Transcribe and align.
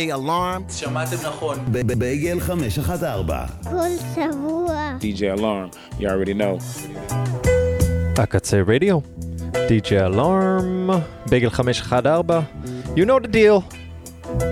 DJ 0.00 0.12
Alarm. 0.12 0.72
שמעתם 0.72 1.16
נכון. 1.26 1.58
בייגל 1.98 2.40
514. 2.40 3.46
כל 3.62 3.88
שבוע. 4.14 4.96
DJ 5.00 5.38
Alarm, 5.38 5.98
you 5.98 6.04
already 6.04 6.34
know. 6.34 6.62
הקצה 8.18 8.62
רדיו, 8.66 8.98
DJ 9.52 9.92
אלארם, 9.92 10.90
בייגל 11.28 11.50
514, 11.50 12.40
you 12.96 13.00
know 13.00 13.26
the 13.26 13.32
deal, 13.32 13.74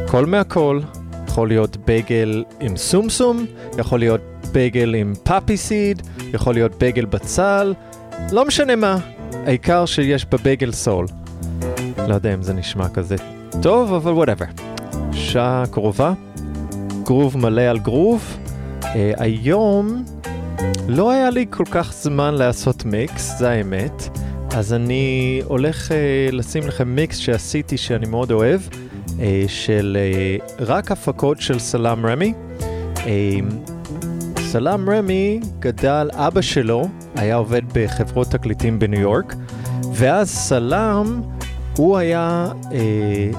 כל 0.09 0.27
מהכל, 0.27 0.80
יכול 1.29 1.49
להיות 1.49 1.77
בייגל 1.77 2.45
עם 2.61 2.77
סומסום, 2.77 3.46
יכול 3.79 3.99
להיות 3.99 4.21
בייגל 4.53 4.95
עם 4.95 5.12
פאפי 5.23 5.57
סיד, 5.57 6.03
יכול 6.33 6.55
להיות 6.55 6.79
בייגל 6.79 7.05
בצל, 7.05 7.75
לא 8.33 8.45
משנה 8.45 8.77
מה, 8.77 8.96
העיקר 9.46 9.87
שיש 9.87 10.24
בבייגל 10.24 10.73
סול. 10.73 11.07
לא 12.09 12.15
יודע 12.15 12.35
אם 12.35 12.43
זה 12.43 12.52
נשמע 12.52 12.88
כזה 12.88 13.16
טוב, 13.62 13.93
אבל 13.93 14.12
וואטאבר. 14.12 14.46
שעה 15.12 15.65
קרובה, 15.71 16.12
גרוב 17.05 17.37
מלא 17.37 17.62
על 17.62 17.79
גרוב. 17.79 18.37
Uh, 18.83 18.87
היום 19.16 20.05
לא 20.89 21.11
היה 21.11 21.30
לי 21.30 21.47
כל 21.51 21.65
כך 21.71 21.93
זמן 21.93 22.35
לעשות 22.35 22.85
מיקס, 22.85 23.39
זה 23.39 23.51
האמת. 23.51 24.09
אז 24.57 24.73
אני 24.73 25.41
הולך 25.45 25.89
uh, 25.89 25.93
לשים 26.35 26.63
לכם 26.66 26.89
מיקס 26.95 27.16
שעשיתי 27.16 27.77
שאני 27.77 28.07
מאוד 28.07 28.33
אוהב, 28.33 28.61
uh, 29.07 29.21
של 29.49 29.97
uh, 30.39 30.52
רק 30.59 30.93
הפקות 30.93 31.41
של 31.41 31.59
סלאם 31.59 32.07
רמי. 32.07 32.33
Uh, 32.95 33.01
סלאם 34.52 34.91
רמי 34.91 35.41
גדל, 35.59 36.11
אבא 36.13 36.41
שלו 36.41 36.88
היה 37.16 37.37
עובד 37.37 37.63
בחברות 37.73 38.27
תקליטים 38.27 38.79
בניו 38.79 39.01
יורק, 39.01 39.35
ואז 39.93 40.30
סלאם, 40.30 41.21
הוא 41.77 41.97
היה, 41.97 42.49
אה, 42.73 43.30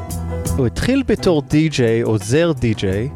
הוא 0.59 0.67
התחיל 0.67 1.03
בתור 1.07 1.41
די-ג'יי, 1.41 2.01
עוזר 2.01 2.51
די-ג'יי, 2.51 3.09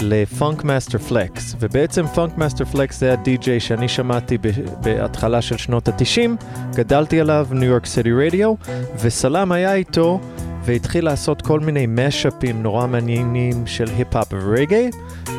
לפונק 0.00 0.64
מאסטר 0.64 0.98
פלקס, 0.98 1.54
ובעצם 1.60 2.06
פונק 2.06 2.38
מאסטר 2.38 2.64
פלקס 2.64 3.00
זה 3.00 3.12
הדי-ג'יי 3.12 3.60
שאני 3.60 3.88
שמעתי 3.88 4.38
בהתחלה 4.80 5.42
של 5.42 5.56
שנות 5.56 5.88
ה-90, 5.88 6.44
גדלתי 6.74 7.20
עליו, 7.20 7.46
ניו 7.50 7.68
יורק 7.68 7.86
סיטי 7.86 8.12
רדיו, 8.12 8.54
וסלאם 9.02 9.52
היה 9.52 9.74
איתו 9.74 10.20
והתחיל 10.64 11.04
לעשות 11.04 11.42
כל 11.42 11.60
מיני 11.60 11.86
משאפים 11.88 12.62
נורא 12.62 12.86
מעניינים 12.86 13.66
של 13.66 13.86
היפ-הופ 13.96 14.28
ורגעי, 14.32 14.90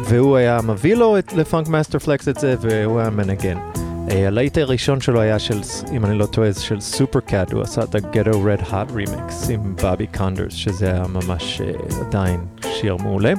והוא 0.05 0.37
היה 0.37 0.59
מביא 0.63 0.95
לו 0.95 1.15
לפונק 1.35 1.67
מאסטר 1.67 1.99
פלקס 1.99 2.27
את 2.27 2.39
זה, 2.39 2.55
והוא 2.61 2.99
היה 2.99 3.09
מנגן. 3.09 3.86
Uh, 4.07 4.13
הלהיט 4.13 4.57
הראשון 4.57 5.01
שלו 5.01 5.21
היה 5.21 5.39
של, 5.39 5.61
אם 5.91 6.05
אני 6.05 6.17
לא 6.17 6.25
טועה, 6.25 6.53
של 6.53 6.81
סופר 6.81 7.19
קאט, 7.19 7.53
הוא 7.53 7.61
עשה 7.61 7.83
את 7.83 7.95
הגטו 7.95 8.43
רד 8.43 8.57
האט 8.69 8.91
רימיקס 8.91 9.49
עם 9.49 9.75
בבי 9.83 10.07
קונדרס, 10.17 10.53
שזה 10.53 10.91
היה 10.91 11.03
ממש 11.07 11.61
uh, 11.61 11.95
עדיין 12.07 12.39
שיר 12.73 12.95
מעולה. 12.95 13.33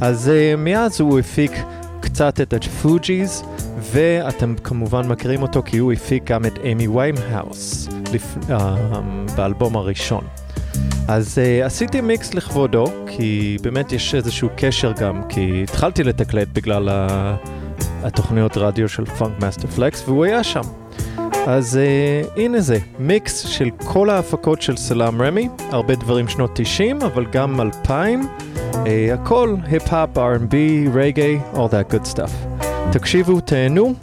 אז 0.00 0.30
uh, 0.30 0.56
מאז 0.56 1.00
הוא 1.00 1.18
הפיק 1.18 1.52
קצת 2.00 2.40
את 2.40 2.54
הפוג'יז, 2.54 3.42
ואתם 3.80 4.54
כמובן 4.64 5.08
מכירים 5.08 5.42
אותו 5.42 5.62
כי 5.62 5.78
הוא 5.78 5.92
הפיק 5.92 6.30
גם 6.30 6.44
את 6.44 6.58
אמי 6.72 6.88
ויימהאוס 6.88 7.88
uh, 7.88 8.52
באלבום 9.36 9.76
הראשון. 9.76 10.24
אז 11.08 11.38
uh, 11.38 11.66
עשיתי 11.66 12.00
מיקס 12.00 12.34
לכבודו, 12.34 12.84
כי 13.06 13.56
באמת 13.62 13.92
יש 13.92 14.14
איזשהו 14.14 14.48
קשר 14.56 14.92
גם, 14.92 15.22
כי 15.28 15.62
התחלתי 15.62 16.04
לתקלט 16.04 16.48
בגלל 16.52 16.88
ה... 16.88 17.36
התוכניות 18.06 18.56
רדיו 18.56 18.88
של 18.88 19.04
פאנק 19.04 19.40
מאסטר 19.40 19.68
פלקס, 19.68 20.08
והוא 20.08 20.24
היה 20.24 20.44
שם. 20.44 20.60
אז 21.46 21.78
uh, 21.78 22.40
הנה 22.40 22.60
זה, 22.60 22.78
מיקס 22.98 23.46
של 23.46 23.70
כל 23.84 24.10
ההפקות 24.10 24.62
של 24.62 24.76
סלאם 24.76 25.22
רמי, 25.22 25.48
הרבה 25.70 25.94
דברים 25.94 26.28
שנות 26.28 26.50
90, 26.54 27.02
אבל 27.02 27.26
גם 27.26 27.60
2000, 27.60 28.28
uh, 28.72 28.76
הכל, 29.14 29.56
היפ-הופ, 29.66 30.18
R&B, 30.18 30.54
רגעי, 30.94 31.38
all 31.54 31.56
that 31.56 31.94
good 31.94 32.14
stuff. 32.14 32.64
תקשיבו, 32.92 33.40
תהנו, 33.40 33.94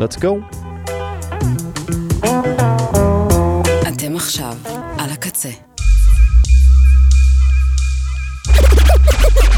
let's 0.00 0.16
go. 0.16 0.56
אתם 3.88 4.16
עכשיו 4.16 4.56
על 4.98 5.10
הקצה. 5.10 5.48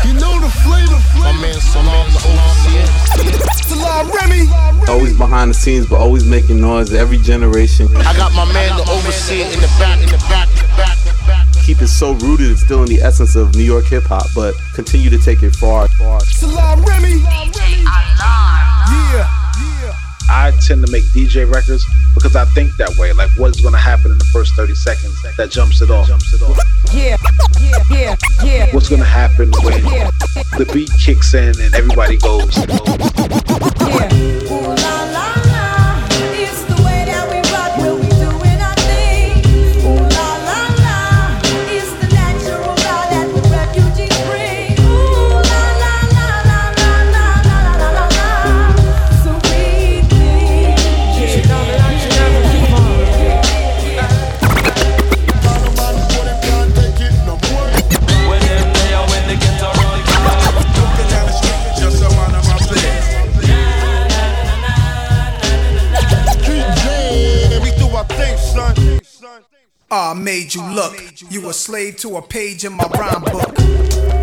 You 0.04 0.14
know 0.22 0.34
the 0.44 0.52
flavor, 0.64 1.00
my 1.20 1.32
man 1.42 1.58
Salam 1.72 2.06
the. 2.14 2.41
Always 4.88 5.16
behind 5.16 5.50
the 5.50 5.54
scenes, 5.54 5.86
but 5.86 5.96
always 5.96 6.24
making 6.24 6.60
noise. 6.60 6.92
Every 6.92 7.18
generation. 7.18 7.88
I 7.96 8.16
got 8.16 8.32
my 8.32 8.50
man 8.52 8.76
the 8.76 8.90
overseer 8.90 9.46
in 9.46 9.60
the 9.60 9.66
back, 9.78 10.02
in 10.02 10.08
the 10.08 10.18
back, 10.28 10.48
in 10.50 10.56
the 10.56 10.76
back, 10.76 10.98
in 10.98 11.12
the 11.12 11.24
back. 11.26 11.48
Keep 11.64 11.82
it 11.82 11.88
so 11.88 12.12
rooted 12.14 12.48
and 12.48 12.58
still 12.58 12.82
in 12.82 12.88
the 12.88 13.00
essence 13.00 13.36
of 13.36 13.54
New 13.54 13.64
York 13.64 13.84
hip 13.84 14.04
hop, 14.04 14.26
but 14.34 14.54
continue 14.74 15.10
to 15.10 15.18
take 15.18 15.42
it 15.42 15.54
far, 15.56 15.88
far. 15.98 16.20
Salaam 16.20 16.82
Remi. 16.82 17.41
Yeah. 20.32 20.46
I 20.46 20.50
tend 20.66 20.84
to 20.86 20.90
make 20.90 21.04
DJ 21.04 21.44
records 21.52 21.84
because 22.14 22.36
I 22.36 22.44
think 22.46 22.74
that 22.76 22.96
way. 22.96 23.12
Like, 23.12 23.30
what 23.36 23.54
is 23.54 23.60
going 23.60 23.74
to 23.74 23.80
happen 23.80 24.10
in 24.10 24.18
the 24.18 24.24
first 24.32 24.54
30 24.54 24.74
seconds 24.74 25.20
that 25.36 25.50
jumps 25.50 25.80
it 25.82 25.90
off? 25.90 26.08
Yeah, 26.92 27.16
yeah, 27.60 27.78
yeah, 27.90 28.16
yeah. 28.42 28.74
What's 28.74 28.88
going 28.88 29.00
to 29.02 29.06
happen 29.06 29.52
when 29.62 29.84
Yeah. 29.84 30.10
the 30.58 30.68
beat 30.72 30.90
kicks 31.04 31.34
in 31.34 31.58
and 31.60 31.74
everybody 31.74 32.16
goes? 32.16 32.56
I 69.94 70.14
made 70.14 70.54
you 70.54 70.62
look. 70.72 70.96
You 71.30 71.50
a 71.50 71.52
slave 71.52 71.98
to 71.98 72.16
a 72.16 72.22
page 72.22 72.64
in 72.64 72.72
my 72.72 72.86
rhyme 72.96 73.20
book. 73.24 74.21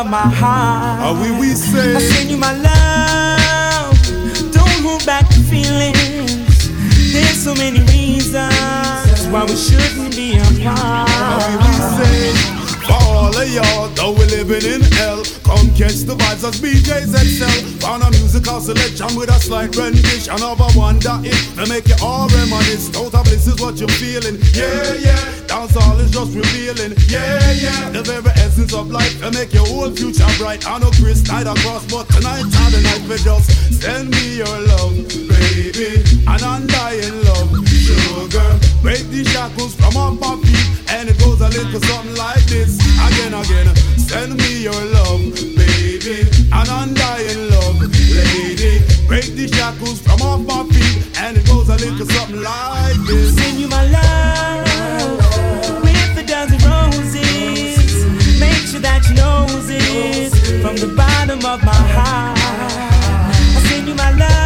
My 0.00 0.28
heart. 0.40 1.18
Oui, 1.20 1.30
oui, 1.38 1.54
say. 1.54 1.94
I 1.94 2.00
send 2.00 2.30
you 2.30 2.38
my 2.38 2.54
love. 2.56 3.92
Don't 4.50 4.80
hold 4.80 5.04
back 5.04 5.28
the 5.28 5.44
feelings. 5.52 6.72
There's 7.12 7.44
so 7.44 7.54
many 7.54 7.80
reasons 7.92 9.28
why 9.28 9.44
we 9.44 9.54
shouldn't 9.54 10.16
be 10.16 10.38
apart. 10.38 11.10
For 12.86 12.98
all 13.12 13.36
of 13.36 13.48
y'all, 13.52 13.88
though 13.88 14.12
we're 14.12 14.32
living 14.32 14.64
in 14.64 14.80
hell, 14.96 15.22
come 15.44 15.68
catch 15.76 16.08
the 16.08 16.16
vibes 16.16 16.42
as 16.48 16.58
BJ's 16.58 17.12
excel. 17.12 17.52
Found 17.80 18.02
a 18.02 18.10
musical 18.10 18.60
selection 18.60 19.14
with 19.14 19.28
a 19.28 19.38
slight 19.38 19.76
rendition 19.76 20.42
of 20.42 20.58
a 20.58 20.68
wonder 20.78 21.20
it 21.22 21.36
to 21.56 21.68
make 21.68 21.86
you 21.86 21.96
all 22.02 22.28
reminisce. 22.28 22.88
Total 22.88 23.22
bliss 23.22 23.46
is 23.46 23.60
what 23.60 23.78
you're 23.78 23.88
feeling, 24.00 24.40
yeah, 24.54 24.94
yeah. 24.94 25.41
Dance 25.52 25.76
all 25.76 26.00
is 26.00 26.10
just 26.10 26.32
revealing, 26.32 26.96
yeah, 27.12 27.52
yeah. 27.52 27.90
The 27.90 28.00
very 28.00 28.32
essence 28.40 28.72
of 28.72 28.90
life 28.90 29.20
to 29.20 29.30
make 29.32 29.52
your 29.52 29.66
whole 29.66 29.90
future 29.90 30.24
bright. 30.38 30.64
I 30.66 30.78
know 30.78 30.88
Chris 30.96 31.28
night 31.28 31.46
across, 31.46 31.84
but 31.92 32.08
tonight 32.08 32.48
are 32.48 32.70
the 32.72 32.80
night 32.80 33.04
we 33.04 33.20
just 33.20 33.52
send 33.76 34.08
me 34.16 34.40
your 34.40 34.56
love, 34.72 34.96
baby, 35.28 36.00
an 36.24 36.40
undying 36.40 37.16
love. 37.28 37.52
Sugar, 37.68 38.48
break 38.80 39.04
the 39.12 39.28
shackles 39.28 39.74
from 39.76 39.94
off 39.94 40.16
my 40.24 40.40
feet, 40.40 40.88
and 40.88 41.10
it 41.10 41.18
goes 41.20 41.42
a 41.42 41.48
little 41.52 41.80
something 41.84 42.16
like 42.16 42.44
this. 42.48 42.80
Again, 43.12 43.36
again, 43.36 43.68
send 44.00 44.32
me 44.40 44.64
your 44.64 44.82
love, 44.96 45.36
baby, 45.36 46.32
an 46.48 46.68
undying 46.80 47.44
love, 47.52 47.76
lady. 48.08 48.80
Break 49.04 49.36
the 49.36 49.52
shackles 49.52 50.00
from 50.00 50.22
off 50.24 50.40
my 50.48 50.64
feet, 50.72 51.12
and 51.20 51.36
it 51.36 51.44
goes 51.44 51.68
a 51.68 51.76
little 51.76 52.08
something 52.08 52.40
like 52.40 52.96
this. 53.04 53.36
Send 53.36 53.60
you 53.60 53.68
my 53.68 53.84
love 53.92 54.51
knows 59.12 59.68
it 59.70 60.32
from 60.62 60.76
the 60.76 60.92
bottom 60.96 61.38
of 61.44 61.64
my 61.64 61.82
heart. 61.94 62.38
I 62.38 63.62
send 63.68 63.88
you 63.88 63.94
my 63.94 64.10
love. 64.12 64.41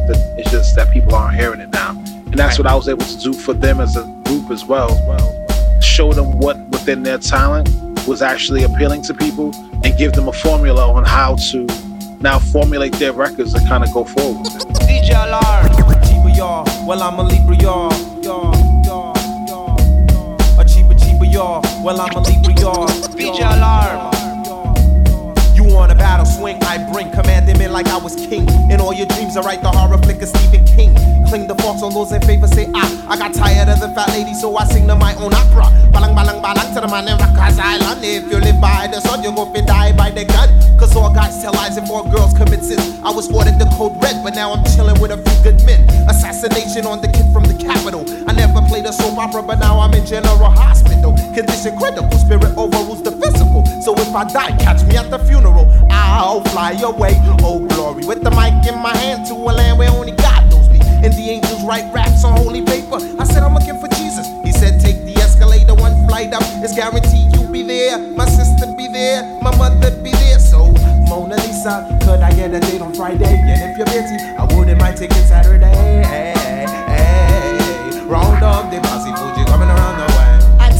Something. 0.00 0.38
It's 0.38 0.50
just 0.50 0.76
that 0.76 0.90
people 0.92 1.14
aren't 1.14 1.36
hearing 1.36 1.60
it 1.60 1.70
now. 1.70 1.90
And 1.90 2.34
that's 2.34 2.58
what 2.58 2.66
I 2.66 2.74
was 2.74 2.88
able 2.88 3.04
to 3.04 3.18
do 3.18 3.32
for 3.32 3.52
them 3.52 3.80
as 3.80 3.96
a 3.96 4.04
group 4.24 4.50
as 4.50 4.64
well. 4.64 4.90
Show 5.80 6.12
them 6.12 6.38
what 6.38 6.56
within 6.70 7.02
their 7.02 7.18
talent 7.18 7.68
was 8.06 8.22
actually 8.22 8.64
appealing 8.64 9.02
to 9.02 9.14
people 9.14 9.54
and 9.84 9.96
give 9.98 10.12
them 10.12 10.28
a 10.28 10.32
formula 10.32 10.90
on 10.90 11.04
how 11.04 11.36
to 11.50 11.66
now 12.20 12.38
formulate 12.38 12.92
their 12.94 13.12
records 13.12 13.54
and 13.54 13.66
kind 13.66 13.82
of 13.82 13.92
go 13.92 14.04
forward. 14.04 14.46
DJ 14.86 15.10
Alarm, 15.10 15.66
Chiba 16.04 16.36
y'all. 16.36 16.86
Well, 16.86 17.02
I'm 17.02 17.18
a 17.18 17.22
Libra 17.22 17.56
y'all. 17.56 17.92
Y'all, 18.22 18.54
y'all, 18.84 19.16
y'all. 19.48 20.34
A 20.60 20.64
Chiba 20.64 20.94
Chiba 20.98 21.32
y'all. 21.32 21.62
Well, 21.84 22.00
I'm 22.00 22.14
a 22.14 22.20
Libra 22.20 22.54
y'all. 22.60 22.86
DJ 23.16 23.40
Alarm. 23.56 24.10
You 25.56 25.64
want 25.74 25.92
a 25.92 25.94
battle 25.94 26.26
swing? 26.26 26.58
I 26.70 26.78
bring 26.78 27.10
commanding 27.10 27.58
me 27.58 27.66
like 27.66 27.88
I 27.88 27.96
was 27.98 28.14
king. 28.14 28.46
In 28.70 28.80
all 28.80 28.94
your 28.94 29.06
dreams, 29.06 29.36
I 29.36 29.40
write 29.42 29.60
the 29.60 29.70
horror 29.70 29.98
flick 29.98 30.22
of 30.22 30.28
Stephen 30.28 30.64
King. 30.64 30.94
Cling 31.26 31.48
the 31.48 31.56
forks 31.56 31.82
on 31.82 31.92
those 31.92 32.12
in 32.12 32.22
favor, 32.22 32.46
say 32.46 32.70
ah. 32.76 32.86
I 33.10 33.18
got 33.18 33.34
tired 33.34 33.68
of 33.68 33.80
the 33.80 33.88
fat 33.88 34.06
lady, 34.10 34.34
so 34.34 34.56
I 34.56 34.64
sing 34.66 34.86
to 34.86 34.94
my 34.94 35.12
own 35.16 35.34
opera. 35.34 35.66
Balang 35.90 36.14
balang 36.14 36.38
balang 36.38 36.72
to 36.74 36.80
the 36.80 36.86
man 36.86 37.08
in 37.08 37.18
Rikers 37.18 37.58
Island. 37.58 38.04
If 38.04 38.30
you 38.30 38.38
live 38.38 38.60
by 38.60 38.86
the 38.86 39.00
sun, 39.00 39.24
you 39.24 39.34
go 39.34 39.50
fi 39.50 39.62
die 39.62 39.90
by 39.96 40.10
the 40.10 40.24
gun. 40.24 40.46
Cause 40.78 40.94
all 40.94 41.12
guys 41.12 41.42
tell 41.42 41.52
lies 41.54 41.76
and 41.76 41.88
more 41.88 42.04
girls 42.06 42.38
commit 42.38 42.62
sins. 42.62 43.02
I 43.02 43.10
was 43.10 43.26
ordered 43.34 43.58
the 43.58 43.66
code 43.74 44.00
red, 44.00 44.22
but 44.22 44.36
now 44.36 44.54
I'm 44.54 44.62
chilling 44.70 45.00
with 45.00 45.10
a 45.10 45.18
few 45.18 45.42
good 45.42 45.66
men. 45.66 45.82
Assassination 46.08 46.86
on 46.86 47.00
the 47.02 47.08
kid 47.08 47.26
from 47.32 47.50
the 47.50 47.58
capital. 47.58 48.06
I 48.30 48.32
never 48.32 48.62
played 48.70 48.86
a 48.86 48.92
soap 48.92 49.18
opera, 49.18 49.42
but 49.42 49.58
now 49.58 49.80
I'm 49.80 49.92
in 49.94 50.06
general 50.06 50.54
hospital. 50.54 51.18
Condition 51.34 51.74
critical, 51.76 52.14
spirit 52.14 52.54
overrules 52.54 53.02
the 53.02 53.10
physical. 53.10 53.66
So 53.82 53.90
if 53.98 54.14
I 54.14 54.22
die, 54.22 54.54
catch 54.62 54.86
me 54.86 54.96
at 54.96 55.10
the 55.10 55.18
funeral. 55.18 55.66
I'll 55.90 56.42
fly 56.52 56.59
away, 56.68 57.16
oh 57.40 57.66
glory. 57.68 58.04
With 58.04 58.22
the 58.22 58.30
mic 58.30 58.66
in 58.68 58.78
my 58.78 58.94
hand 58.96 59.26
to 59.28 59.34
a 59.34 59.52
land 59.52 59.78
where 59.78 59.90
only 59.90 60.12
God 60.12 60.50
knows 60.50 60.68
me. 60.68 60.78
And 60.82 61.12
the 61.14 61.30
angels 61.30 61.64
write 61.64 61.90
raps 61.92 62.22
on 62.22 62.36
holy 62.36 62.62
paper. 62.62 62.96
I 63.18 63.24
said, 63.24 63.42
I'm 63.42 63.54
looking 63.54 63.80
for 63.80 63.88
Jesus. 63.88 64.28
He 64.44 64.52
said, 64.52 64.78
take 64.78 65.02
the 65.06 65.16
escalator 65.16 65.74
one 65.74 66.06
flight 66.06 66.34
up. 66.34 66.42
It's 66.62 66.74
guaranteed 66.74 67.32
you'll 67.32 67.50
be 67.50 67.62
there. 67.62 67.98
My 67.98 68.26
sister 68.26 68.66
be 68.76 68.88
there. 68.88 69.24
My 69.40 69.56
mother 69.56 69.90
be 70.02 70.12
there. 70.12 70.38
So, 70.38 70.70
Mona 71.08 71.36
Lisa, 71.36 71.98
could 72.02 72.20
I 72.20 72.30
get 72.34 72.52
a 72.52 72.60
date 72.60 72.82
on 72.82 72.94
Friday? 72.94 73.24
And 73.24 73.72
if 73.72 73.78
you're 73.78 73.86
busy, 73.86 74.20
I 74.36 74.44
wouldn't 74.54 74.78
mind 74.78 74.98
taking 74.98 75.24
Saturday. 75.24 75.74
Hey, 75.74 76.04
hey, 76.04 76.66
hey. 76.92 78.04
Round 78.04 78.42
up 78.44 78.70
the 78.70 78.80
posse, 78.80 79.10
Fuji 79.16 79.44
coming 79.48 79.68
around 79.68 79.76
way. 79.76 79.79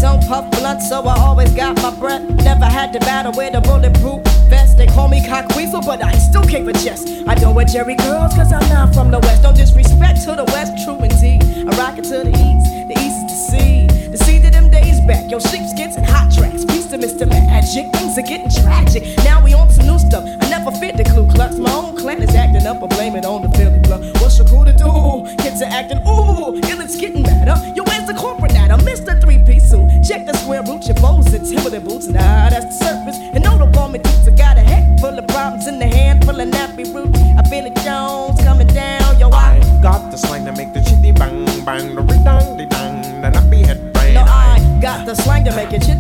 Don't 0.01 0.27
puff 0.27 0.51
blunt, 0.51 0.81
so 0.81 1.03
I 1.03 1.15
always 1.21 1.53
got 1.53 1.77
my 1.83 1.91
breath. 1.91 2.23
Never 2.43 2.65
had 2.65 2.91
to 2.95 3.01
battle 3.01 3.33
with 3.37 3.55
a 3.55 3.61
bulletproof 3.61 4.23
vest. 4.49 4.79
They 4.79 4.87
call 4.87 5.09
me 5.09 5.21
cock 5.29 5.55
weasel, 5.55 5.83
but 5.83 6.03
I 6.03 6.13
still 6.17 6.45
keep 6.45 6.67
a 6.67 6.73
chest. 6.73 7.07
I 7.29 7.35
don't 7.35 7.55
wear 7.55 7.67
Jheri 7.67 7.99
curls, 7.99 8.33
cause 8.33 8.51
I'm 8.51 8.67
not 8.71 8.95
from 8.95 9.11
the 9.11 9.19
west. 9.21 9.43
Don't 9.43 9.55
disrespect 9.55 10.25
to 10.25 10.37
the 10.37 10.45
west, 10.45 10.73
true 10.85 10.99
indeed. 11.05 11.43
I 11.69 11.77
rock 11.77 11.99
it 11.99 12.05
to 12.05 12.25
the 12.25 12.33
east, 12.33 12.89
the 12.89 12.97
east 12.97 13.21
the 13.29 13.37
sea. 13.37 13.87
The 14.11 14.17
sea 14.17 14.41
to 14.41 14.51
them 14.51 14.71
days 14.71 15.01
back, 15.03 15.31
yo, 15.31 15.39
sheepskins 15.39 15.97
and 15.97 16.07
hot 16.07 16.33
tracks. 16.33 16.65
Peace 16.65 16.87
to 16.87 16.97
Mr. 16.97 17.29
Magic, 17.29 17.93
things 17.93 18.17
are 18.17 18.23
getting 18.23 18.49
tragic. 18.49 19.05
Now 19.19 19.45
we 19.45 19.53
on 19.53 19.69
some 19.69 19.87
new 19.87 19.99
stuff. 19.99 20.25
I 20.25 20.49
never 20.49 20.73
fit 20.73 20.97
the 20.97 21.05
Ku 21.05 21.29
Klux. 21.29 21.57
My 21.57 21.73
own 21.73 21.97
clan 21.99 22.23
is 22.23 22.35
acting 22.35 22.67
up, 22.67 22.83
I 22.83 22.87
blame 22.87 23.17
it 23.17 23.27
on 23.27 23.43
the 23.43 23.51
Philly 23.57 23.79
blood. 23.81 24.01
What's 24.21 24.39
your 24.39 24.49
crew 24.49 24.65
to 24.65 24.73
do? 24.73 25.29
Kids 25.43 25.61
are 25.61 25.69
acting, 25.69 26.01
ooh, 26.09 26.57
and 26.57 26.81
it's 26.81 26.97
getting 26.97 27.23
better. 27.23 27.55
Yo, 27.77 27.85
where's 27.85 28.07
the 28.07 28.15
corporate 28.15 28.53
data? 28.53 28.77
Mr. 28.81 29.21
Three 29.21 29.39
Piece 29.45 29.60
suit. 29.71 29.87
Check 30.03 30.27
the 30.27 30.35
square 30.35 30.63
root, 30.63 30.83
your 30.87 30.97
and 31.33 31.47
Timberland 31.47 31.85
boots. 31.85 32.07
Nah, 32.09 32.51
that's 32.51 32.67
the 32.67 32.85
surface. 32.85 33.19
And 33.35 33.45
no, 33.45 33.57
don't 33.57 33.73
dudes. 34.03 34.27
I 34.27 34.33
got 34.33 34.59
a 34.59 34.63
head 34.63 35.01
full 35.01 35.17
of 35.17 35.27
problems 35.29 35.67
in 35.67 35.79
the 35.79 35.87
hand 35.87 36.25
full 36.25 36.41
of 36.41 36.49
nappy 36.49 36.85
root. 36.93 37.15
I 37.39 37.43
feel 37.49 37.65
it 37.67 37.77
Jones 37.87 38.41
coming 38.43 38.67
down, 38.67 39.19
yo, 39.19 39.31
I. 39.31 39.61
Got 39.83 40.11
the 40.11 40.19
slang 40.19 40.45
to 40.47 40.53
make 40.53 40.73
the 40.75 40.83
chitty 40.83 41.13
bang 41.13 41.47
bang, 41.65 41.95
the 41.95 42.03
ring-dang, 42.03 42.57
the 42.57 42.67
dang, 42.67 43.23
the 43.23 43.29
nappy 43.31 43.65
head 43.65 43.93
brain. 43.93 44.15
No, 44.15 44.23
I 44.23 44.59
got 44.83 45.07
the 45.07 45.15
slang 45.15 45.45
to 45.45 45.55
make 45.55 45.73
it 45.73 45.83
chitty 45.83 46.00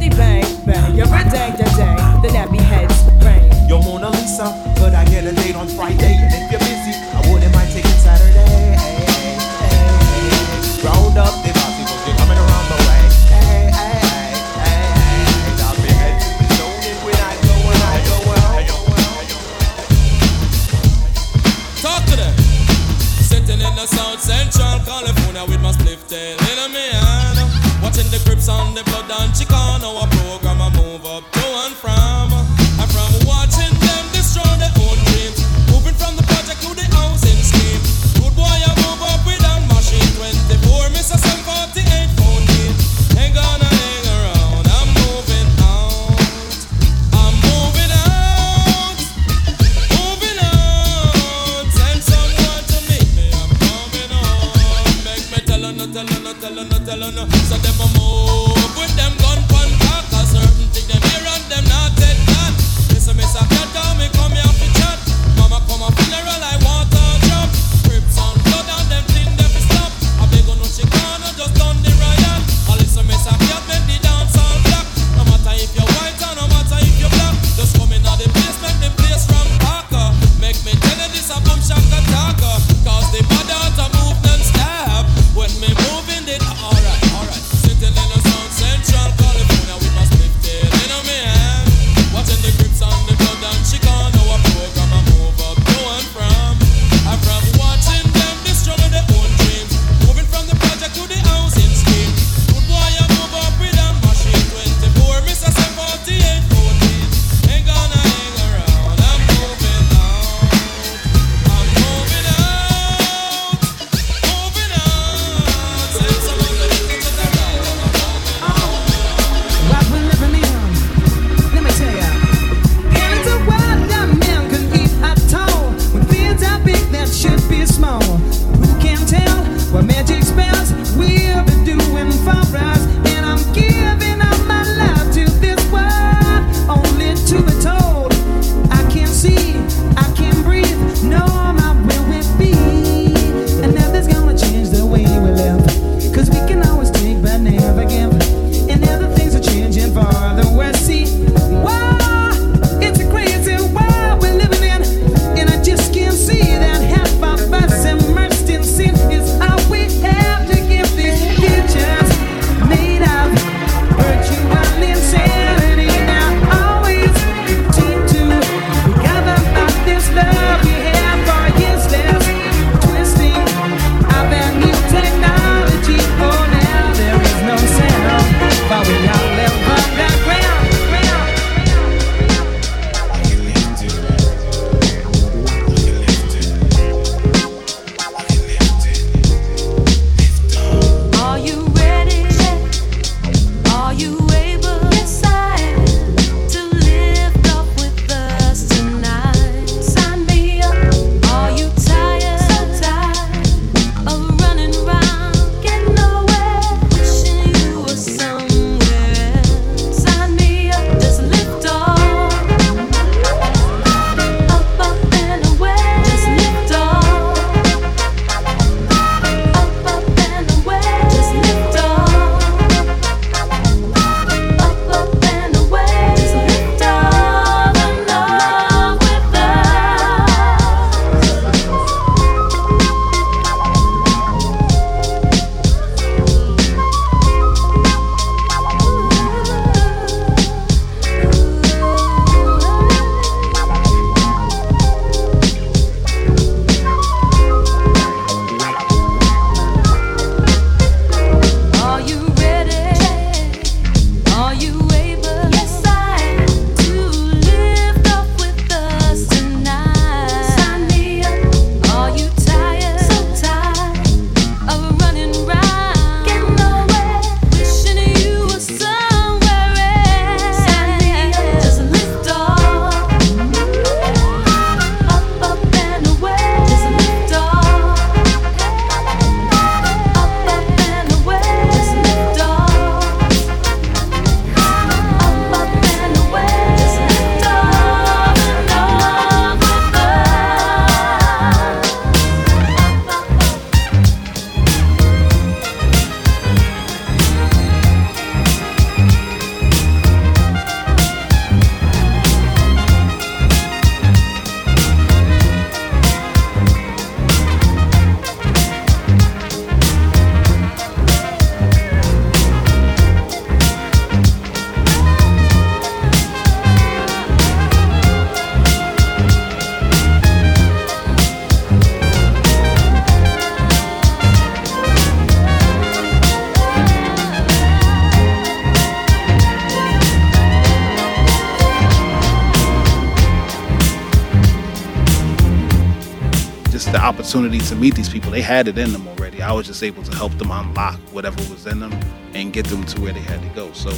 opportunity 337.30 337.64
to 337.64 337.76
meet 337.76 337.94
these 337.94 338.08
people. 338.08 338.28
They 338.28 338.42
had 338.42 338.66
it 338.66 338.76
in 338.76 338.90
them 338.92 339.06
already. 339.06 339.40
I 339.40 339.52
was 339.52 339.64
just 339.64 339.84
able 339.84 340.02
to 340.02 340.16
help 340.16 340.32
them 340.32 340.50
unlock 340.50 340.98
whatever 341.12 341.36
was 341.48 341.64
in 341.64 341.78
them 341.78 341.92
and 342.34 342.52
get 342.52 342.66
them 342.66 342.82
to 342.86 343.00
where 343.00 343.12
they 343.12 343.20
had 343.20 343.40
to 343.40 343.48
go. 343.50 343.72
So 343.72 343.90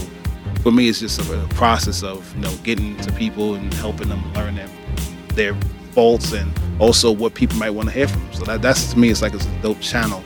for 0.62 0.70
me, 0.70 0.90
it's 0.90 1.00
just 1.00 1.18
a, 1.18 1.48
process 1.54 2.02
of 2.02 2.34
you 2.36 2.42
know 2.42 2.54
getting 2.62 2.94
to 2.98 3.10
people 3.12 3.54
and 3.54 3.72
helping 3.74 4.10
them 4.10 4.20
learn 4.34 4.56
their, 4.56 4.68
their 5.28 5.54
faults 5.92 6.32
and 6.34 6.52
also 6.78 7.10
what 7.10 7.32
people 7.32 7.56
might 7.56 7.70
want 7.70 7.88
to 7.88 7.94
hear 7.94 8.06
from 8.06 8.20
them. 8.20 8.34
So 8.34 8.44
that, 8.44 8.60
that's 8.60 8.92
to 8.92 8.98
me, 8.98 9.08
it's 9.08 9.22
like 9.22 9.32
it's 9.32 9.46
a 9.46 9.62
dope 9.62 9.80
channel. 9.80 10.22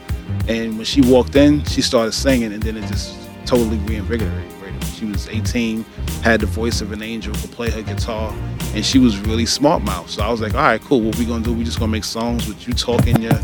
And 0.48 0.76
when 0.76 0.84
she 0.84 1.00
walked 1.00 1.36
in, 1.36 1.62
she 1.64 1.82
started 1.82 2.10
singing, 2.10 2.52
and 2.52 2.62
then 2.62 2.76
it 2.76 2.88
just 2.88 3.16
totally 3.46 3.78
reinvigorated. 3.78 4.55
She 4.96 5.04
was 5.04 5.28
18, 5.28 5.82
had 6.22 6.40
the 6.40 6.46
voice 6.46 6.80
of 6.80 6.90
an 6.90 7.02
angel, 7.02 7.34
could 7.34 7.52
play 7.52 7.68
her 7.68 7.82
guitar, 7.82 8.32
and 8.74 8.82
she 8.82 8.98
was 8.98 9.18
really 9.18 9.44
smart 9.44 9.82
mouth. 9.82 10.08
So 10.08 10.22
I 10.22 10.30
was 10.30 10.40
like, 10.40 10.54
all 10.54 10.62
right, 10.62 10.80
cool. 10.80 11.02
What 11.02 11.18
we 11.18 11.26
gonna 11.26 11.44
do? 11.44 11.52
We 11.52 11.64
just 11.64 11.78
gonna 11.78 11.92
make 11.92 12.04
songs 12.04 12.48
with 12.48 12.66
you 12.66 12.72
talking 12.72 13.20
your 13.20 13.38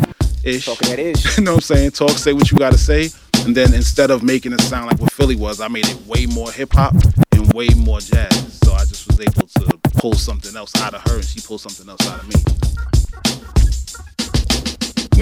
ish. 0.44 0.64
Talking 0.64 0.88
that 0.88 0.98
ish. 0.98 1.36
you 1.36 1.44
know 1.44 1.52
what 1.52 1.56
I'm 1.56 1.76
saying? 1.76 1.90
Talk, 1.90 2.12
say 2.12 2.32
what 2.32 2.50
you 2.50 2.56
gotta 2.56 2.78
say. 2.78 3.10
And 3.44 3.54
then 3.54 3.74
instead 3.74 4.10
of 4.10 4.22
making 4.22 4.54
it 4.54 4.62
sound 4.62 4.86
like 4.86 4.98
what 4.98 5.12
Philly 5.12 5.36
was, 5.36 5.60
I 5.60 5.68
made 5.68 5.86
it 5.86 6.06
way 6.06 6.24
more 6.24 6.50
hip 6.50 6.72
hop 6.72 6.94
and 7.32 7.52
way 7.52 7.68
more 7.76 8.00
jazz. 8.00 8.58
So 8.64 8.72
I 8.72 8.86
just 8.86 9.06
was 9.08 9.20
able 9.20 9.46
to 9.46 9.78
pull 9.98 10.14
something 10.14 10.56
else 10.56 10.74
out 10.76 10.94
of 10.94 11.02
her, 11.02 11.16
and 11.16 11.24
she 11.24 11.42
pulled 11.42 11.60
something 11.60 11.86
else 11.86 12.06
out 12.08 12.20
of 12.20 12.28
me. 12.28 12.36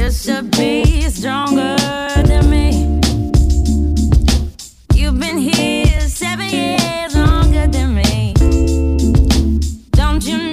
You 0.01 0.13
should 0.13 0.53
be 0.53 1.03
stronger 1.11 1.77
than 2.23 2.49
me. 2.49 3.01
You've 4.95 5.19
been 5.19 5.39
here. 5.39 5.80
you 10.23 10.50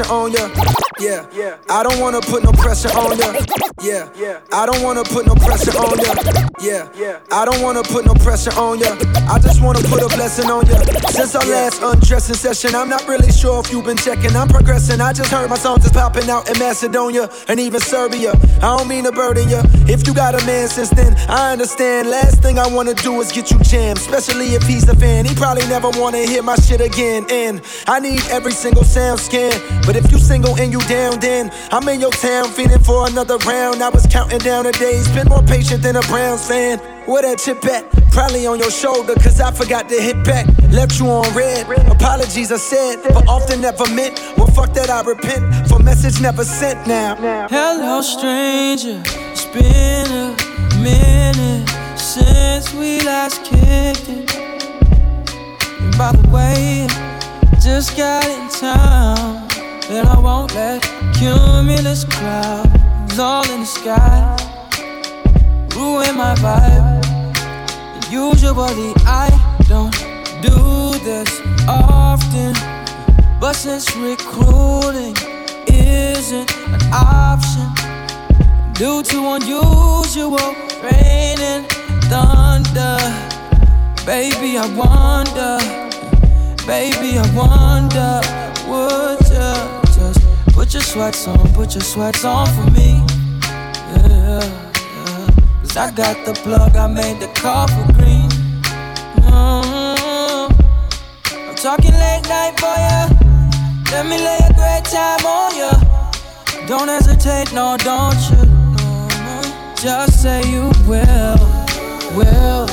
pressure 0.00 0.12
on 0.12 0.32
ya. 0.32 0.48
Yeah, 0.98 1.26
yeah. 1.34 1.56
I 1.68 1.82
don't 1.82 2.00
wanna 2.00 2.20
put 2.20 2.42
no 2.44 2.52
pressure 2.52 2.88
on 2.90 3.18
ya. 3.18 3.29
I 4.52 4.66
don't 4.66 4.82
wanna 4.82 5.04
put 5.04 5.26
no 5.26 5.34
pressure 5.34 5.76
on 5.78 5.98
ya. 5.98 6.14
Yeah, 6.60 7.18
I 7.32 7.44
don't 7.44 7.62
wanna 7.62 7.82
put 7.82 8.04
no 8.04 8.14
pressure 8.14 8.52
on 8.58 8.78
ya. 8.78 8.96
I 9.28 9.38
just 9.38 9.62
wanna 9.62 9.80
put 9.88 10.02
a 10.02 10.08
blessing 10.08 10.50
on 10.50 10.66
ya. 10.66 10.78
Since 11.10 11.34
our 11.34 11.46
last 11.46 11.82
undressing 11.82 12.34
session, 12.34 12.74
I'm 12.74 12.88
not 12.88 13.06
really 13.06 13.30
sure 13.32 13.60
if 13.60 13.70
you've 13.70 13.84
been 13.84 13.96
checking. 13.96 14.34
I'm 14.36 14.48
progressing. 14.48 15.00
I 15.00 15.12
just 15.12 15.30
heard 15.30 15.48
my 15.48 15.56
songs 15.56 15.84
is 15.84 15.92
popping 15.92 16.28
out 16.28 16.48
in 16.50 16.58
Macedonia 16.58 17.28
and 17.48 17.60
even 17.60 17.80
Serbia. 17.80 18.32
I 18.62 18.76
don't 18.76 18.88
mean 18.88 19.04
to 19.04 19.12
burden 19.12 19.48
ya. 19.48 19.62
If 19.86 20.06
you 20.06 20.14
got 20.14 20.40
a 20.40 20.44
man 20.46 20.68
since 20.68 20.90
then, 20.90 21.14
I 21.28 21.52
understand. 21.52 22.08
Last 22.08 22.42
thing 22.42 22.58
I 22.58 22.66
wanna 22.66 22.94
do 22.94 23.20
is 23.20 23.32
get 23.32 23.50
you 23.50 23.58
jammed, 23.60 23.98
especially 23.98 24.54
if 24.54 24.62
he's 24.64 24.88
a 24.88 24.96
fan. 24.96 25.24
He 25.24 25.34
probably 25.34 25.66
never 25.68 25.90
wanna 25.90 26.18
hear 26.18 26.42
my 26.42 26.56
shit 26.56 26.80
again. 26.80 27.26
And 27.30 27.60
I 27.86 28.00
need 28.00 28.22
every 28.30 28.52
single 28.52 28.84
sound 28.84 29.20
scan. 29.20 29.52
But 29.86 29.96
if 29.96 30.10
you 30.12 30.18
single 30.18 30.56
and 30.56 30.72
you 30.72 30.80
down, 30.80 31.20
then 31.20 31.50
I'm 31.72 31.88
in 31.88 32.00
your 32.00 32.12
town 32.12 32.48
feeling 32.50 32.82
for 32.82 33.06
another 33.06 33.36
round. 33.38 33.82
I 33.82 33.88
was 33.88 34.06
counting 34.06 34.29
down 34.38 34.64
the 34.64 34.72
days, 34.72 35.08
been 35.12 35.26
more 35.28 35.42
patient 35.42 35.82
than 35.82 35.96
a 35.96 36.02
Browns 36.02 36.46
fan. 36.46 36.78
Where 37.06 37.22
that 37.22 37.38
chip 37.38 37.64
at? 37.64 37.90
Probably 38.12 38.46
on 38.46 38.58
your 38.58 38.70
shoulder, 38.70 39.14
cause 39.14 39.40
I 39.40 39.50
forgot 39.50 39.88
to 39.88 40.00
hit 40.00 40.24
back. 40.24 40.46
Left 40.70 40.98
you 41.00 41.08
on 41.08 41.34
red. 41.34 41.66
Apologies 41.90 42.52
I 42.52 42.56
said, 42.56 43.02
but 43.02 43.26
often 43.28 43.60
never 43.60 43.88
meant. 43.92 44.20
Well, 44.36 44.46
fuck 44.46 44.72
that, 44.74 44.90
I 44.90 45.02
repent 45.02 45.68
for 45.68 45.80
message 45.80 46.20
never 46.20 46.44
sent 46.44 46.86
now. 46.86 47.16
Hello, 47.50 48.00
stranger. 48.02 49.02
It's 49.32 49.46
been 49.46 50.06
a 50.06 50.36
minute 50.80 51.68
since 51.98 52.72
we 52.74 53.00
last 53.00 53.44
kicked 53.44 54.08
it. 54.08 54.36
And 55.80 55.98
by 55.98 56.12
the 56.12 56.28
way, 56.30 56.86
just 57.60 57.96
got 57.96 58.24
in 58.26 58.48
town, 58.48 59.48
and 59.90 60.06
I 60.08 60.18
won't 60.18 60.54
let 60.54 60.82
cumulus 61.14 62.04
clouds 63.10 63.18
all 63.18 63.54
in 63.54 63.60
the 63.60 63.66
sky 63.66 64.36
ruin 65.76 66.16
my 66.16 66.34
vibe. 66.36 67.00
Usually 68.10 68.92
I 69.06 69.28
don't 69.68 69.92
do 70.42 70.98
this 71.04 71.40
often, 71.68 72.54
but 73.40 73.54
since 73.54 73.96
recruiting 73.96 75.16
isn't 75.66 76.50
an 76.68 76.80
option 76.92 77.68
due 78.74 79.02
to 79.02 79.18
unusual 79.34 80.54
rain 80.82 81.38
and 81.40 81.66
thunder. 82.10 82.98
Baby, 84.06 84.58
I 84.58 84.66
wonder, 84.74 85.58
baby, 86.66 87.18
I 87.18 87.26
wonder, 87.34 88.20
would 88.68 89.20
you 89.28 89.94
just 89.94 90.20
put 90.52 90.72
your 90.74 90.82
sweats 90.82 91.28
on, 91.28 91.52
put 91.52 91.74
your 91.74 91.82
sweats 91.82 92.24
on 92.24 92.46
for 92.46 92.70
me? 92.72 92.99
Cause 94.38 95.76
I 95.76 95.90
got 95.90 96.24
the 96.26 96.32
plug, 96.44 96.76
I 96.76 96.86
made 96.86 97.18
the 97.20 97.28
call 97.40 97.66
for 97.68 97.92
green. 97.94 98.28
Mhm. 99.26 100.50
I'm 101.48 101.54
talking 101.56 101.92
late 102.04 102.26
night 102.28 102.54
for 102.60 102.76
ya. 102.86 103.08
Let 103.92 104.06
me 104.06 104.16
lay 104.18 104.38
a 104.48 104.52
great 104.54 104.84
time 104.84 105.24
on 105.26 105.50
ya. 105.56 105.72
Don't 106.66 106.88
hesitate, 106.88 107.52
no, 107.52 107.76
don't 107.78 108.20
you? 108.30 108.42
No. 108.46 109.08
Just 109.74 110.22
say 110.22 110.40
you 110.54 110.70
will, 110.86 111.38
will, 112.16 112.66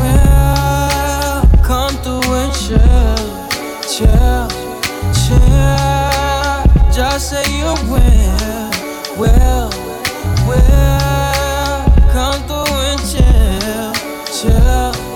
will. 0.00 1.42
Come 1.62 1.94
through 2.02 2.34
and 2.42 2.52
chill, 2.62 3.24
chill, 3.94 4.48
chill. 5.22 6.92
Just 6.92 7.30
say 7.30 7.44
you 7.58 7.72
will, 7.92 8.70
will, 9.20 9.70
will. 10.50 11.84
Come 12.12 12.40
through 12.48 12.74
and 12.90 13.00
chill, 13.10 13.92
chill. 14.34 15.09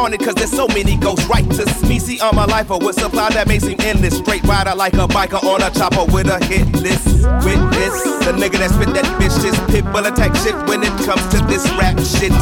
Haunted, 0.00 0.20
cause 0.20 0.34
there's 0.34 0.50
so 0.50 0.66
many 0.68 0.96
ghost 0.96 1.28
writers. 1.28 1.82
Me 1.88 1.98
see 1.98 2.18
on 2.20 2.34
my 2.34 2.46
life 2.46 2.70
with 2.70 2.98
supply 2.98 3.28
that 3.30 3.46
may 3.46 3.58
seem 3.58 3.76
endless. 3.80 4.16
Straight 4.16 4.42
rider 4.44 4.74
like 4.74 4.94
a 4.94 5.06
biker 5.06 5.42
on 5.44 5.62
a 5.62 5.70
chopper 5.70 6.04
with 6.12 6.28
a 6.28 6.42
hit 6.46 6.66
list. 6.80 7.06
Witness 7.44 7.94
the 8.24 8.32
nigga 8.32 8.58
that 8.58 8.70
spit 8.70 8.94
that 8.94 9.06
vicious 9.20 9.58
pit 9.70 9.84
will 9.92 10.06
attack 10.06 10.34
shit 10.36 10.56
when 10.68 10.82
it 10.82 10.94
comes 11.04 11.24
to 11.32 11.38
this 11.46 11.64
rap 11.76 11.98
shit. 12.00 12.32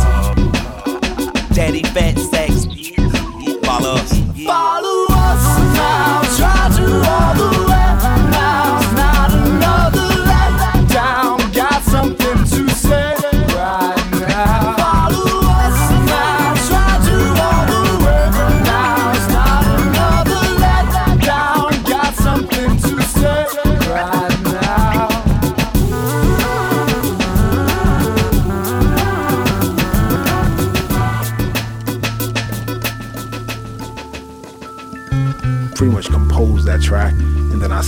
Daddy 1.54 1.82
fat 1.94 2.16
sex. 2.18 2.66
Follow 3.66 3.94
us. 3.94 4.12
Follow 4.44 5.06
us 5.10 5.44
now, 5.74 6.22
try 6.38 6.70
to 6.78 6.86
all 7.10 7.34
the 7.34 7.47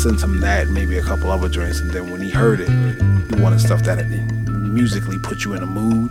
sent 0.00 0.22
him 0.22 0.40
that, 0.40 0.68
maybe 0.68 0.96
a 0.96 1.02
couple 1.02 1.30
other 1.30 1.46
joints, 1.46 1.80
and 1.80 1.90
then 1.90 2.10
when 2.10 2.22
he 2.22 2.30
heard 2.30 2.58
it, 2.58 2.70
he 2.70 3.42
wanted 3.42 3.60
stuff 3.60 3.82
that 3.82 4.02
musically 4.48 5.18
put 5.18 5.44
you 5.44 5.52
in 5.52 5.62
a 5.62 5.66
mood, 5.66 6.10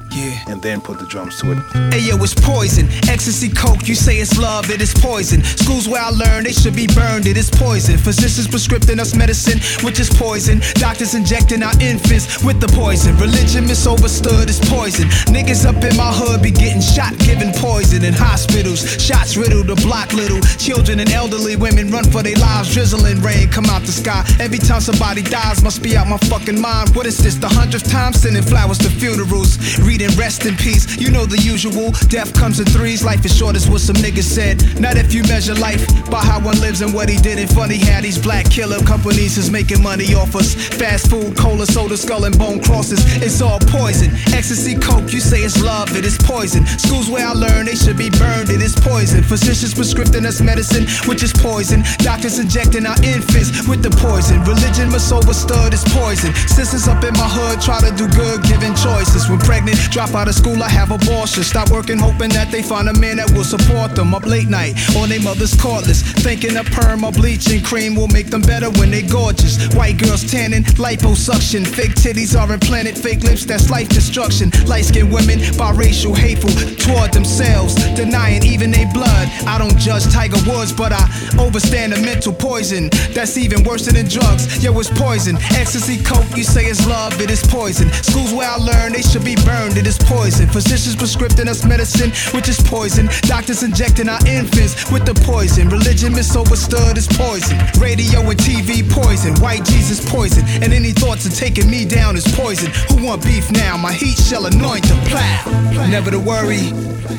and 0.50 0.62
then 0.62 0.82
put 0.82 0.98
the 0.98 1.06
drums 1.06 1.40
to 1.40 1.52
it. 1.52 1.60
Hey 1.94 2.02
yo, 2.02 2.18
it's 2.18 2.34
poison. 2.34 2.90
Ecstasy, 3.08 3.50
coke, 3.50 3.88
you 3.88 3.96
say 3.96 4.18
it's 4.18 4.38
love, 4.38 4.70
it 4.70 4.82
is 4.82 4.94
poison. 4.94 5.44
Schools 5.44 5.88
where 5.88 6.02
I 6.02 6.10
learned 6.10 6.48
they 6.48 6.52
should 6.52 6.76
be 6.76 6.88
burned, 6.88 7.28
it 7.28 7.38
is 7.38 7.50
poison. 7.50 7.98
Physicians 7.98 8.48
prescribing 8.48 9.00
us 9.00 9.16
medicine, 9.16 9.62
which 9.86 10.00
is 10.00 10.10
poison. 10.10 10.62
Doctors 10.76 11.14
injecting 11.14 11.62
our 11.62 11.74
infants 11.80 12.44
with 12.44 12.60
the 12.60 12.68
poison. 12.74 13.16
Religion 13.18 13.68
misunderstood 13.68 14.50
is 14.50 14.60
poison. 14.66 15.06
Niggas 15.30 15.66
up 15.66 15.84
in 15.84 15.96
my 15.96 16.12
hood 16.12 16.42
be 16.42 16.52
getting 16.52 16.82
shot, 16.82 17.18
giving 17.20 17.54
poison 17.54 18.04
in 18.04 18.14
hospitals. 18.14 18.82
Shots 18.98 19.38
riddle 19.38 19.64
the 19.64 19.76
block 19.86 20.14
little. 20.14 20.42
Children 20.58 21.00
and 21.00 21.12
elderly 21.12 21.56
women 21.56 21.92
run 21.92 22.06
for 22.10 22.24
their 22.24 22.38
lives, 22.38 22.74
drizzling 22.74 23.22
rain 23.22 23.50
come 23.50 23.66
out 23.66 23.84
the 23.84 23.94
sky. 23.94 24.26
Every 24.40 24.58
time 24.58 24.82
somebody 24.82 25.22
dies, 25.22 25.62
must 25.62 25.84
be 25.84 25.96
out 25.96 26.08
my 26.08 26.18
fucking 26.26 26.60
mind. 26.60 26.96
What 26.96 27.06
is 27.06 27.18
this, 27.18 27.36
the 27.36 27.48
hundredth 27.48 27.90
time 27.92 28.14
sending 28.14 28.44
flowers 28.44 28.80
to 28.80 28.90
funerals? 28.90 29.80
Reading 29.80 30.10
rest 30.18 30.39
in 30.46 30.56
peace, 30.56 30.98
you 30.98 31.12
know 31.12 31.26
the 31.26 31.38
usual. 31.38 31.92
Death 32.08 32.34
comes 32.34 32.60
in 32.60 32.66
threes, 32.66 33.04
life 33.04 33.26
is 33.26 33.36
short, 33.36 33.56
is 33.56 33.70
what 33.70 33.82
some 33.82 33.96
niggas 33.98 34.24
said. 34.24 34.80
Not 34.80 34.98
if 34.98 35.14
you 35.14 35.24
measure 35.24 35.56
life 35.56 35.84
by 36.10 36.22
how 36.22 36.40
one 36.40 36.60
lives 36.62 36.82
and 36.82 36.94
what 36.94 37.10
he 37.10 37.18
did. 37.18 37.40
And 37.40 37.50
funny 37.50 37.78
how 37.78 38.02
these 38.02 38.18
black 38.18 38.50
killer 38.50 38.80
companies 38.86 39.38
is 39.38 39.52
making 39.52 39.82
money 39.84 40.16
off 40.16 40.36
us. 40.36 40.56
Fast 40.56 41.10
food, 41.10 41.36
cola, 41.36 41.66
soda, 41.66 41.98
skull 41.98 42.26
and 42.26 42.38
bone 42.38 42.62
crosses. 42.62 43.00
It's 43.22 43.42
all 43.42 43.60
poison. 43.60 44.12
Ecstasy, 44.34 44.76
coke, 44.76 45.12
you 45.12 45.20
say 45.20 45.42
it's 45.42 45.62
love, 45.62 45.96
it 45.96 46.06
is 46.06 46.18
poison. 46.18 46.66
Schools 46.66 47.10
where 47.10 47.28
I 47.28 47.34
learned 47.34 47.68
they 47.68 47.76
should 47.76 47.98
be 47.98 48.10
burned, 48.10 48.50
it 48.50 48.62
is 48.62 48.76
poison. 48.76 49.24
Physicians 49.24 49.74
prescribing 49.74 50.26
us 50.26 50.42
medicine, 50.42 50.88
which 51.08 51.24
is 51.24 51.34
poison. 51.34 51.84
Doctors 52.00 52.40
injecting 52.40 52.86
our 52.86 52.98
infants 53.04 53.68
with 53.68 53.84
the 53.84 53.92
poison. 53.92 54.42
Religion 54.44 54.90
must 54.90 55.12
overstood 55.12 55.74
is 55.74 55.84
poison. 55.90 56.34
Sisters 56.48 56.88
up 56.88 57.04
in 57.04 57.14
my 57.14 57.28
hood 57.28 57.62
try 57.62 57.80
to 57.82 57.92
do 57.96 58.08
good, 58.16 58.44
giving 58.44 58.74
choices. 58.76 59.30
When 59.30 59.40
pregnant, 59.40 59.78
drop 59.92 60.14
out 60.16 60.29
of 60.30 60.36
school, 60.36 60.62
I 60.62 60.70
have 60.70 60.92
abortion. 60.92 61.44
Stop 61.44 61.72
working, 61.72 61.98
hoping 61.98 62.30
that 62.30 62.52
they 62.52 62.62
find 62.62 62.88
a 62.88 62.94
man 62.94 63.18
that 63.18 63.30
will 63.32 63.44
support 63.44 63.96
them. 63.96 64.14
Up 64.14 64.26
late 64.26 64.48
night 64.48 64.78
on 64.96 65.10
their 65.10 65.22
mother's 65.22 65.54
cordless, 65.56 66.02
thinking 66.22 66.56
a 66.56 66.64
perm 66.64 67.04
or 67.04 67.12
bleaching 67.12 67.62
cream 67.64 67.96
will 67.96 68.08
make 68.08 68.28
them 68.28 68.42
better 68.42 68.70
when 68.78 68.92
they 68.92 69.02
gorgeous. 69.02 69.58
White 69.74 69.98
girls 69.98 70.24
tanning, 70.30 70.64
liposuction. 70.78 71.66
Fake 71.66 71.96
titties 71.96 72.38
are 72.40 72.52
implanted, 72.54 72.98
fake 72.98 73.24
lips, 73.24 73.44
that's 73.46 73.70
life 73.70 73.90
destruction. 73.90 74.52
Light 74.68 74.86
skinned 74.86 75.12
women, 75.12 75.40
biracial, 75.58 76.16
hateful 76.16 76.54
toward 76.78 77.12
themselves, 77.12 77.76
denying 77.96 78.46
even 78.46 78.72
their 78.72 78.92
blood. 78.94 79.28
I 79.50 79.58
don't 79.58 79.78
judge 79.78 80.06
Tiger 80.14 80.40
Woods, 80.46 80.72
but 80.72 80.94
I 80.94 81.04
overstand 81.40 81.94
the 81.94 82.02
mental 82.06 82.34
poison. 82.34 82.90
That's 83.14 83.36
even 83.38 83.64
worse 83.64 83.86
than 83.86 83.98
drugs. 84.08 84.64
Yo, 84.64 84.78
it's 84.80 84.90
poison. 84.90 85.38
Ecstasy, 85.58 85.98
coke, 86.04 86.30
you 86.38 86.44
say 86.44 86.66
it's 86.66 86.86
love, 86.88 87.20
it 87.20 87.32
is 87.32 87.42
poison. 87.42 87.90
Schools 88.04 88.32
where 88.34 88.50
I 88.50 88.58
learned 88.58 88.96
they 88.96 89.02
should 89.02 89.26
be 89.26 89.36
burned, 89.36 89.78
it 89.78 89.88
is 89.88 89.98
poison. 89.98 90.19
Physicians 90.20 90.98
prescribing 90.98 91.48
us 91.48 91.64
medicine, 91.64 92.12
which 92.36 92.50
is 92.50 92.60
poison. 92.60 93.08
Doctors 93.22 93.64
injecting 93.64 94.10
our 94.10 94.20
infants 94.28 94.92
with 94.92 95.06
the 95.06 95.14
poison. 95.24 95.70
Religion 95.70 96.12
misunderstood 96.12 96.98
is 96.98 97.08
poison. 97.08 97.58
Radio 97.80 98.20
and 98.20 98.38
TV 98.38 98.84
poison. 98.92 99.34
White 99.36 99.64
Jesus 99.64 100.04
poison. 100.12 100.44
And 100.62 100.74
any 100.74 100.92
thoughts 100.92 101.26
of 101.26 101.34
taking 101.34 101.70
me 101.70 101.86
down 101.86 102.18
is 102.18 102.28
poison. 102.36 102.70
Who 102.90 103.06
want 103.06 103.24
beef 103.24 103.50
now? 103.50 103.78
My 103.78 103.94
heat 103.94 104.18
shall 104.18 104.46
anoint 104.46 104.84
the 104.84 104.96
plow. 105.08 105.88
Never 105.88 106.12
to 106.12 106.20
worry. 106.20 106.74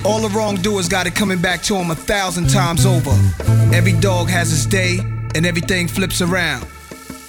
All 0.05 0.21
the 0.21 0.31
wrongdoers 0.35 0.89
got 0.89 1.07
it 1.07 1.15
coming 1.15 1.41
back 1.41 1.63
to 1.63 1.75
them 1.75 1.91
a 1.91 1.95
thousand 1.95 2.51
times 2.51 2.85
over. 2.85 3.17
Every 3.75 3.99
dog 3.99 4.29
has 4.29 4.53
its 4.53 4.67
day, 4.67 4.99
and 5.35 5.47
everything 5.47 5.89
flips 5.89 6.21
around. 6.21 6.67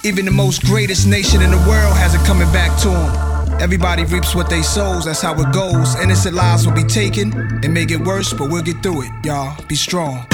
Even 0.04 0.26
the 0.26 0.32
most 0.32 0.64
greatest 0.64 1.06
nation 1.06 1.40
in 1.40 1.50
the 1.50 1.64
world 1.68 1.96
has 1.96 2.14
it 2.14 2.20
coming 2.26 2.50
back 2.52 2.78
to 2.82 2.88
them. 2.88 3.31
Everybody 3.62 4.04
reaps 4.04 4.34
what 4.34 4.50
they 4.50 4.60
sows, 4.60 5.04
that's 5.04 5.20
how 5.20 5.40
it 5.40 5.54
goes. 5.54 5.94
Innocent 6.00 6.34
lives 6.34 6.66
will 6.66 6.74
be 6.74 6.82
taken 6.82 7.32
and 7.62 7.72
make 7.72 7.92
it 7.92 8.00
worse, 8.00 8.32
but 8.32 8.50
we'll 8.50 8.60
get 8.60 8.82
through 8.82 9.02
it, 9.02 9.12
y'all. 9.24 9.56
Be 9.68 9.76
strong. 9.76 10.26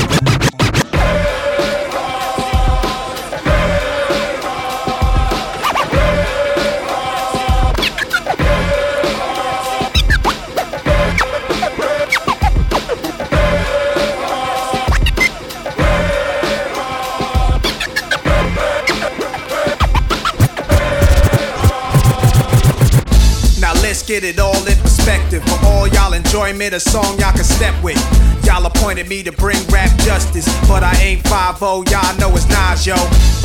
Get 24.18 24.35
it 24.35 24.40
all 24.40 24.66
in 24.66 24.77
perspective. 25.08 25.42
For 25.44 25.66
all 25.66 25.88
y'all 25.88 26.12
enjoyment, 26.12 26.74
a 26.74 26.80
song 26.80 27.18
y'all 27.18 27.32
can 27.32 27.44
step 27.44 27.74
with. 27.82 27.98
Y'all 28.44 28.64
appointed 28.66 29.08
me 29.08 29.22
to 29.22 29.32
bring 29.32 29.56
rap 29.68 29.90
justice, 30.00 30.46
but 30.68 30.82
I 30.82 30.94
ain't 31.00 31.26
5 31.26 31.60
y'all 31.60 32.18
know 32.18 32.34
it's 32.36 32.48
Nas, 32.48 32.86
yo. 32.86 32.96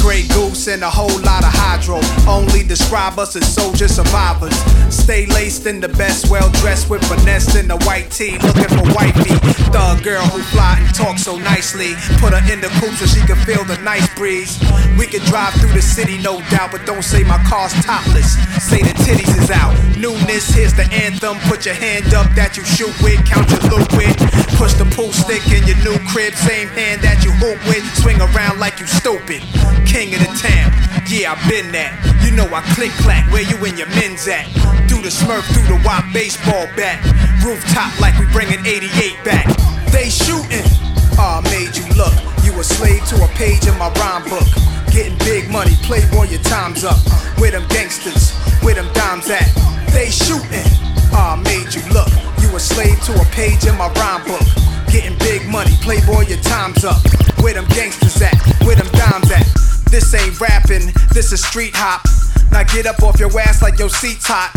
Grey 0.01 0.27
Goose 0.27 0.67
and 0.67 0.83
a 0.83 0.89
whole 0.89 1.19
lot 1.21 1.43
of 1.43 1.51
hydro. 1.51 1.99
Only 2.27 2.63
describe 2.63 3.17
us 3.17 3.35
as 3.35 3.47
soldier 3.47 3.87
survivors. 3.87 4.55
Stay 4.93 5.25
laced 5.27 5.65
in 5.65 5.79
the 5.79 5.87
best, 5.89 6.29
well 6.29 6.49
dressed 6.59 6.89
with 6.89 7.03
finesse 7.05 7.55
in 7.55 7.67
the 7.67 7.77
white 7.87 8.11
tee, 8.11 8.37
looking 8.39 8.67
for 8.67 8.83
white 8.91 9.15
wifey. 9.15 9.35
Thug 9.71 10.03
girl 10.03 10.23
who 10.27 10.41
fly 10.55 10.77
and 10.79 10.93
talk 10.93 11.17
so 11.17 11.37
nicely. 11.37 11.95
Put 12.19 12.33
her 12.33 12.43
in 12.51 12.59
the 12.61 12.67
coupe 12.79 12.95
so 12.95 13.05
she 13.05 13.25
can 13.25 13.37
feel 13.47 13.63
the 13.63 13.77
nice 13.83 14.07
breeze. 14.15 14.59
We 14.97 15.07
can 15.07 15.21
drive 15.25 15.53
through 15.55 15.73
the 15.73 15.81
city, 15.81 16.17
no 16.21 16.39
doubt, 16.49 16.71
but 16.71 16.85
don't 16.85 17.03
say 17.03 17.23
my 17.23 17.41
car's 17.43 17.73
topless. 17.85 18.35
Say 18.63 18.81
the 18.83 18.93
titties 19.03 19.31
is 19.41 19.51
out. 19.51 19.73
Newness, 19.97 20.53
here's 20.53 20.73
the 20.73 20.87
anthem. 20.91 21.37
Put 21.53 21.67
your 21.67 21.75
hand 21.75 22.17
up 22.17 22.25
that 22.33 22.57
you 22.57 22.65
shoot 22.65 22.89
with, 23.05 23.21
count 23.29 23.45
your 23.45 23.61
loot 23.69 23.85
with. 23.93 24.17
Push 24.57 24.73
the 24.81 24.89
pool 24.89 25.13
stick 25.13 25.45
in 25.53 25.61
your 25.69 25.77
new 25.85 26.01
crib, 26.09 26.33
same 26.33 26.65
hand 26.73 27.05
that 27.05 27.21
you 27.21 27.29
hoop 27.29 27.61
with. 27.69 27.85
Swing 28.01 28.17
around 28.17 28.57
like 28.57 28.81
you 28.81 28.89
stupid. 28.89 29.45
King 29.85 30.17
of 30.17 30.25
the 30.25 30.33
town, 30.33 30.73
yeah, 31.05 31.29
I 31.29 31.37
been 31.45 31.69
that. 31.77 31.93
You 32.25 32.33
know 32.33 32.49
I 32.49 32.65
click 32.73 32.89
clack, 33.05 33.29
where 33.29 33.45
you 33.45 33.53
and 33.69 33.77
your 33.77 33.85
men's 33.93 34.25
at? 34.25 34.49
Through 34.89 35.05
the 35.05 35.13
smurf, 35.13 35.45
through 35.53 35.69
the 35.69 35.77
wop 35.85 36.09
baseball 36.09 36.65
bat. 36.73 36.97
Rooftop 37.45 38.01
like 38.01 38.17
we 38.17 38.25
bringing 38.33 38.65
88 38.65 39.21
back. 39.21 39.45
They 39.93 40.09
shooting. 40.09 40.65
Ah, 41.21 41.45
made 41.53 41.77
you 41.77 41.85
look. 41.93 42.32
You 42.43 42.59
a 42.59 42.63
slave 42.63 43.03
to 43.07 43.23
a 43.23 43.27
page 43.39 43.65
in 43.67 43.77
my 43.77 43.89
rhyme 43.95 44.27
book. 44.29 44.47
Getting 44.91 45.17
big 45.19 45.49
money, 45.49 45.75
playboy, 45.83 46.27
your 46.29 46.43
time's 46.43 46.83
up. 46.83 46.99
Where 47.39 47.51
them 47.51 47.65
gangsters, 47.69 48.35
where 48.61 48.75
them 48.75 48.91
dimes 48.93 49.29
at? 49.29 49.47
They 49.91 50.09
shooting. 50.09 50.67
Ah, 51.15 51.39
made 51.43 51.73
you 51.73 51.81
look. 51.93 52.11
You 52.41 52.53
a 52.55 52.59
slave 52.59 52.99
to 53.05 53.13
a 53.15 53.25
page 53.31 53.65
in 53.65 53.77
my 53.77 53.87
rhyme 53.93 54.27
book. 54.27 54.45
Getting 54.91 55.17
big 55.19 55.47
money, 55.47 55.71
playboy, 55.81 56.27
your 56.27 56.41
time's 56.43 56.83
up. 56.83 57.01
Where 57.41 57.53
them 57.53 57.65
gangsters 57.69 58.21
at? 58.21 58.35
Where 58.65 58.75
them 58.75 58.91
dimes 58.91 59.31
at? 59.31 59.47
This 59.89 60.13
ain't 60.13 60.39
rapping, 60.39 60.91
this 61.13 61.31
is 61.31 61.43
street 61.43 61.73
hop. 61.75 62.03
Now 62.51 62.63
get 62.63 62.85
up 62.85 63.01
off 63.01 63.19
your 63.19 63.31
ass 63.39 63.61
like 63.61 63.79
your 63.79 63.89
seat's 63.89 64.27
hot. 64.27 64.51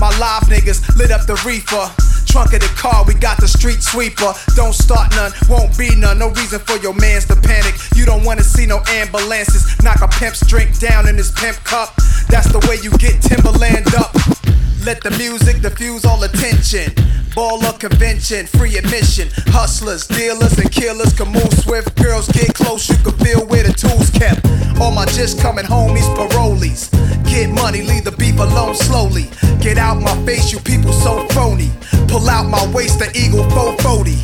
My 0.00 0.08
live 0.18 0.44
niggas 0.48 0.96
lit 0.96 1.10
up 1.10 1.26
the 1.26 1.34
reefer. 1.44 2.05
Trunk 2.36 2.52
of 2.52 2.60
the 2.60 2.74
car, 2.76 3.02
we 3.06 3.14
got 3.14 3.40
the 3.40 3.48
street 3.48 3.82
sweeper. 3.82 4.34
Don't 4.54 4.74
start 4.74 5.10
none, 5.12 5.32
won't 5.48 5.72
be 5.78 5.96
none. 5.96 6.18
No 6.18 6.28
reason 6.28 6.58
for 6.58 6.76
your 6.76 6.92
mans 6.92 7.24
to 7.28 7.34
panic. 7.34 7.74
You 7.94 8.04
don't 8.04 8.24
wanna 8.24 8.42
see 8.42 8.66
no 8.66 8.82
ambulances. 8.88 9.64
Knock 9.82 10.02
a 10.02 10.08
pimp's 10.08 10.46
drink 10.46 10.78
down 10.78 11.08
in 11.08 11.16
his 11.16 11.30
pimp 11.30 11.56
cup. 11.64 11.96
That's 12.28 12.52
the 12.52 12.58
way 12.68 12.76
you 12.82 12.90
get 12.98 13.22
Timberland 13.22 13.94
up. 13.94 14.35
Let 14.86 15.02
the 15.02 15.10
music 15.18 15.62
diffuse 15.62 16.04
all 16.04 16.22
attention. 16.22 16.94
Baller 17.34 17.76
convention, 17.76 18.46
free 18.46 18.76
admission. 18.76 19.26
Hustlers, 19.46 20.06
dealers, 20.06 20.56
and 20.58 20.70
killers 20.70 21.12
can 21.12 21.26
move 21.32 21.52
swift. 21.54 21.96
Girls 21.96 22.28
get 22.28 22.54
close, 22.54 22.88
you 22.88 22.94
can 22.98 23.18
feel 23.18 23.44
where 23.48 23.64
the 23.64 23.72
tools 23.72 24.10
kept. 24.10 24.46
All 24.80 24.92
my 24.92 25.04
just 25.06 25.40
coming 25.40 25.64
homies, 25.64 26.06
parolees. 26.14 26.92
Get 27.26 27.50
money, 27.50 27.82
leave 27.82 28.04
the 28.04 28.12
beef 28.12 28.38
alone 28.38 28.76
slowly. 28.76 29.28
Get 29.60 29.76
out 29.76 30.00
my 30.00 30.14
face, 30.24 30.52
you 30.52 30.60
people 30.60 30.92
so 30.92 31.26
phony. 31.30 31.72
Pull 32.06 32.28
out 32.28 32.48
my 32.48 32.64
waist, 32.72 33.00
the 33.00 33.10
eagle 33.10 33.42
440. 33.50 34.14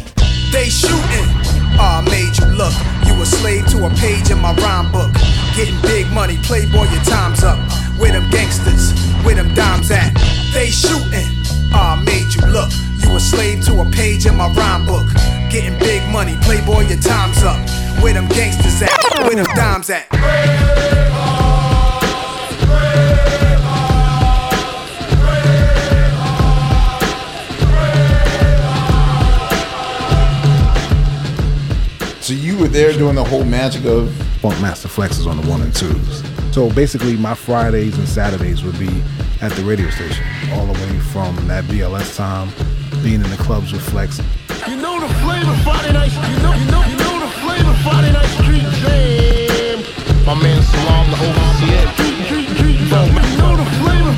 They 0.52 0.68
shooting. 0.68 1.28
Ah, 1.80 2.04
made 2.04 2.36
you 2.36 2.46
look. 2.52 2.74
You 3.06 3.20
a 3.22 3.24
slave 3.24 3.66
to 3.68 3.86
a 3.86 3.90
page 3.96 4.30
in 4.30 4.38
my 4.38 4.52
rhyme 4.56 4.92
book. 4.92 5.10
Getting 5.56 5.80
big 5.80 6.12
money, 6.12 6.36
playboy, 6.42 6.84
your 6.92 7.02
time's 7.04 7.42
up. 7.42 7.58
Where 7.98 8.12
them 8.12 8.28
gangsters, 8.30 8.92
where 9.24 9.34
them 9.34 9.52
dimes 9.54 9.90
at? 9.90 10.12
They 10.52 10.68
shooting. 10.68 11.26
Ah, 11.72 12.00
made 12.04 12.34
you 12.34 12.46
look. 12.52 12.70
You 12.98 13.16
a 13.16 13.20
slave 13.20 13.64
to 13.64 13.80
a 13.80 13.86
page 13.90 14.26
in 14.26 14.36
my 14.36 14.48
rhyme 14.52 14.84
book. 14.84 15.08
Getting 15.50 15.78
big 15.78 16.06
money, 16.12 16.36
playboy, 16.42 16.82
your 16.82 17.00
time's 17.00 17.42
up. 17.42 17.58
Where 18.02 18.12
them 18.12 18.28
gangsters 18.28 18.82
at? 18.82 18.92
Where 19.24 19.34
them 19.34 19.46
dimes 19.56 19.88
at? 19.88 21.11
So 32.32 32.38
you 32.38 32.56
were 32.56 32.68
there 32.68 32.94
doing 32.94 33.14
the 33.14 33.24
whole 33.24 33.44
magic 33.44 33.84
of 33.84 34.08
Funkmaster 34.40 34.88
Flexes 34.88 35.26
on 35.26 35.36
the 35.36 35.46
one 35.50 35.60
and 35.60 35.68
twos. 35.76 36.24
So 36.54 36.72
basically, 36.72 37.14
my 37.14 37.34
Fridays 37.34 37.98
and 37.98 38.08
Saturdays 38.08 38.64
would 38.64 38.78
be 38.78 38.88
at 39.42 39.52
the 39.52 39.62
radio 39.62 39.90
station, 39.90 40.24
all 40.52 40.64
the 40.64 40.72
way 40.72 40.98
from 41.12 41.36
that 41.48 41.64
BLS 41.64 42.16
time, 42.16 42.48
being 43.02 43.20
in 43.20 43.28
the 43.28 43.36
clubs 43.36 43.70
with 43.70 43.82
Flex. 43.82 44.16
You 44.66 44.80
know 44.80 44.96
the 44.98 45.12
flavor 45.20 45.52
Friday 45.60 45.92
night. 45.92 46.08
You 46.08 46.40
know, 46.40 46.56
you 46.56 46.64
know, 46.72 46.82
you 46.88 46.96
know 47.04 47.20
the 47.20 47.28
flavor 47.44 47.74
Friday 47.84 48.12
night 48.16 48.32
street 48.40 48.64
jam. 48.80 49.84
My 50.24 50.32
man 50.32 50.62
Salaam 50.72 51.12
to 51.12 51.16
oversee 51.28 51.68
it. 51.68 51.88
You 52.32 53.36
know 53.36 53.60
the 53.60 53.68
flavor. 53.76 54.16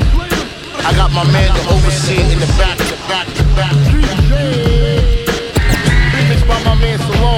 I 0.87 0.95
got 0.95 1.11
my 1.11 1.27
man 1.35 1.51
to 1.51 1.61
oversee 1.67 2.15
it 2.15 2.31
in 2.31 2.39
the 2.39 2.47
back, 2.55 2.77
the 2.79 2.95
back, 3.11 3.27
the 3.35 3.43
back. 3.59 3.75
Street 3.91 4.07
jam. 4.31 5.03
Remixed 6.15 6.47
by 6.47 6.63
my 6.63 6.75
man 6.79 6.97
Salaam. 6.99 7.34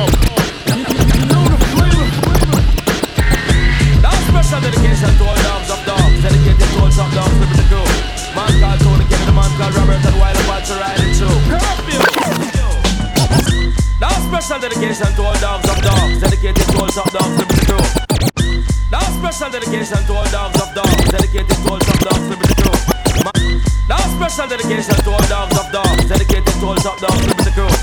Top 6.97 7.13
dogs 7.13 7.37
living 7.37 7.61
the 7.61 7.65
crew. 7.69 7.85
Man 8.33 8.49
called 8.57 8.81
Tony 8.81 9.05
Kenny, 9.05 9.25
the 9.29 9.35
man 9.37 9.51
called 9.53 9.69
Robert, 9.77 10.01
and 10.01 10.17
while 10.17 10.33
about 10.33 10.65
to 10.65 10.73
ride 10.81 10.97
it 10.97 11.13
through. 11.13 11.29
Now 14.01 14.17
special 14.25 14.57
dedication 14.57 15.05
to 15.13 15.21
all 15.21 15.37
dogs 15.37 15.69
of 15.69 15.77
dogs, 15.85 16.17
dedicated 16.17 16.65
to 16.65 16.77
all 16.81 16.89
top 16.89 17.13
dogs 17.13 17.37
living 17.37 17.53
the 17.53 17.65
crew. 17.69 17.85
Now 18.89 19.05
special 19.13 19.49
dedication 19.53 20.01
to 20.09 20.13
all 20.17 20.25
dogs 20.33 20.57
of 20.57 20.73
dogs, 20.73 21.05
dedicated 21.13 21.57
to 21.61 21.69
all 21.69 21.77
top 21.77 22.01
dogs 22.01 22.25
living 22.33 22.49
the 22.49 22.57
crew. 22.65 22.77
Now 23.85 24.01
special 24.17 24.47
dedication 24.49 24.97
to 24.97 25.09
all 25.13 25.27
dogs 25.29 25.53
of 25.53 25.69
dogs, 25.69 26.01
dedicated 26.09 26.49
to 26.49 26.65
all 26.65 26.81
top 26.81 26.97
dogs 26.97 27.21
living 27.29 27.45
the 27.45 27.53
crew. 27.53 27.73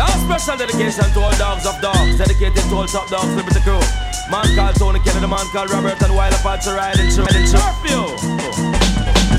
Now 0.00 0.08
special 0.24 0.56
dedication 0.56 1.04
to 1.12 1.20
all 1.20 1.36
dogs 1.36 1.66
of 1.68 1.76
dogs, 1.84 2.16
dedicated 2.16 2.64
to 2.72 2.74
all 2.74 2.88
top 2.88 3.04
dogs 3.12 3.36
living 3.36 3.52
the 3.52 3.60
crew. 3.60 4.07
Man 4.28 4.44
called 4.52 4.76
Tony 4.76 5.00
Kennedy, 5.00 5.24
the 5.24 5.28
man 5.28 5.46
called 5.56 5.72
Robert, 5.72 5.96
and 6.04 6.12
while 6.12 6.28
apart 6.28 6.60
to 6.68 6.76
riding 6.76 7.08
through. 7.08 7.24
Riding 7.24 7.48
through. 7.48 8.12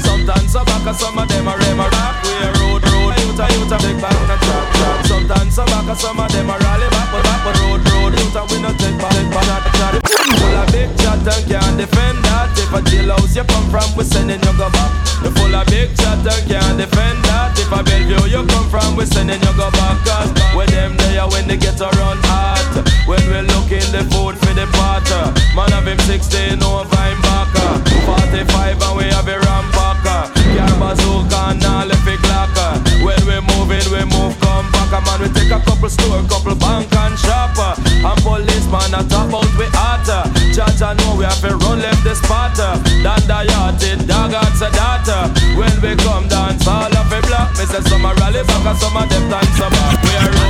Sometimes 0.02 0.56
I 0.58 0.66
back, 0.66 0.90
some 0.98 1.14
of 1.14 1.30
them 1.30 1.46
are 1.46 1.62
a 1.62 1.88
rock. 1.94 2.16
We 2.26 2.34
a 2.42 2.50
road, 2.58 2.82
road, 2.90 3.14
youth, 3.22 3.38
a 3.38 3.46
youth, 3.54 3.70
a 3.70 3.78
big 3.86 4.02
back, 4.02 4.18
and 4.18 4.34
a 4.34 4.38
trap, 4.42 4.66
trap. 4.74 5.06
Sometimes 5.06 5.60
I 5.62 5.66
back, 5.70 5.94
some 5.94 6.18
of 6.18 6.32
them 6.34 6.50
are 6.50 6.58
rally 6.58 6.90
back, 6.90 7.06
but 7.14 7.22
back, 7.22 7.42
but 7.46 7.54
road, 7.62 7.82
road, 7.86 8.14
youth, 8.18 8.34
and 8.34 8.50
we 8.50 8.58
no 8.66 8.74
take 8.82 8.98
back, 8.98 9.14
take 9.14 9.30
back, 9.30 9.46
not 9.46 9.62
a 9.62 9.72
chat. 9.78 9.94
Full 10.10 10.58
of 10.58 10.68
big 10.74 10.90
chat 10.98 11.22
and 11.22 11.46
can't 11.46 11.78
defend 11.78 12.18
that. 12.26 12.50
If 12.58 12.74
a 12.74 12.82
jailhouse 12.82 13.38
you 13.38 13.46
come 13.46 13.70
from, 13.70 13.90
we 13.94 14.04
sending 14.10 14.42
you 14.42 14.54
go 14.58 14.74
back. 14.74 14.90
You 15.22 15.30
full 15.38 15.54
of 15.54 15.70
big 15.70 15.94
chat 16.02 16.18
and 16.18 16.44
can't 16.50 16.78
defend 16.82 17.22
that. 17.30 17.54
If 17.62 17.70
a 17.70 17.86
Bellevue 17.86 18.26
you 18.26 18.42
come 18.42 18.66
from, 18.74 18.98
we 18.98 19.06
sending 19.06 19.38
you 19.38 19.54
go 19.54 19.70
back. 19.70 20.02
Cause 20.02 20.34
when 20.58 20.66
them 20.74 20.98
there, 20.98 21.30
when 21.30 21.46
they 21.46 21.58
get 21.58 21.78
around 21.78 22.26
hot. 22.26 22.59
When 23.10 23.24
we 23.30 23.40
looking 23.54 23.88
the 23.92 24.04
food 24.14 24.38
for 24.38 24.54
the 24.54 24.68
potter. 24.74 25.34
Man 25.56 25.72
have 25.72 25.88
him 25.88 26.00
16 26.00 26.62
over 26.64 27.04
him 27.06 27.20
back. 27.22 27.40
45 28.06 28.82
and 28.82 28.98
we 28.98 29.06
have 29.14 29.28
a 29.28 29.38
rampacker. 29.38 30.30
Car 30.58 30.74
bazooka 30.78 31.54
and 31.54 31.66
all 31.66 31.90
if 31.90 32.08
it 32.08 32.20
clacker. 32.22 32.78
When 33.06 33.22
we 33.30 33.38
moving, 33.54 33.86
we 33.94 34.02
move 34.10 34.38
come 34.42 34.66
back. 34.74 34.92
Man, 34.92 35.22
we 35.22 35.30
take 35.30 35.52
a 35.52 35.60
couple 35.62 35.90
store, 35.90 36.22
couple 36.30 36.56
bank 36.56 36.92
and 36.94 37.18
shopper. 37.18 37.78
And 38.06 38.20
policeman 38.26 38.94
a 38.98 39.02
top 39.06 39.34
out 39.34 39.50
we 39.58 39.66
hotter. 39.74 40.26
Judge 40.54 40.82
I 40.82 40.94
know 40.98 41.16
we 41.16 41.26
have 41.26 41.42
to 41.42 41.56
run 41.56 41.80
left 41.80 42.04
the 42.04 42.16
spotter. 42.16 42.78
Dan 43.06 43.22
the 43.30 43.46
yachted, 43.46 44.08
dog 44.08 44.34
out 44.34 44.58
a 44.58 44.70
daughter. 44.74 45.22
When 45.58 45.74
we 45.82 45.96
come 46.02 46.28
dance, 46.28 46.66
all 46.68 46.90
of 46.90 47.14
it 47.14 47.24
black. 47.30 47.54
Me 47.58 47.66
say 47.66 47.82
some 47.86 48.06
a 48.06 48.14
rally 48.18 48.44
back 48.44 48.66
and 48.66 48.78
some 48.78 48.98
of 48.98 49.10
them 49.10 49.26
dance 49.30 49.60
a. 49.60 49.68
We 50.06 50.14
a 50.18 50.49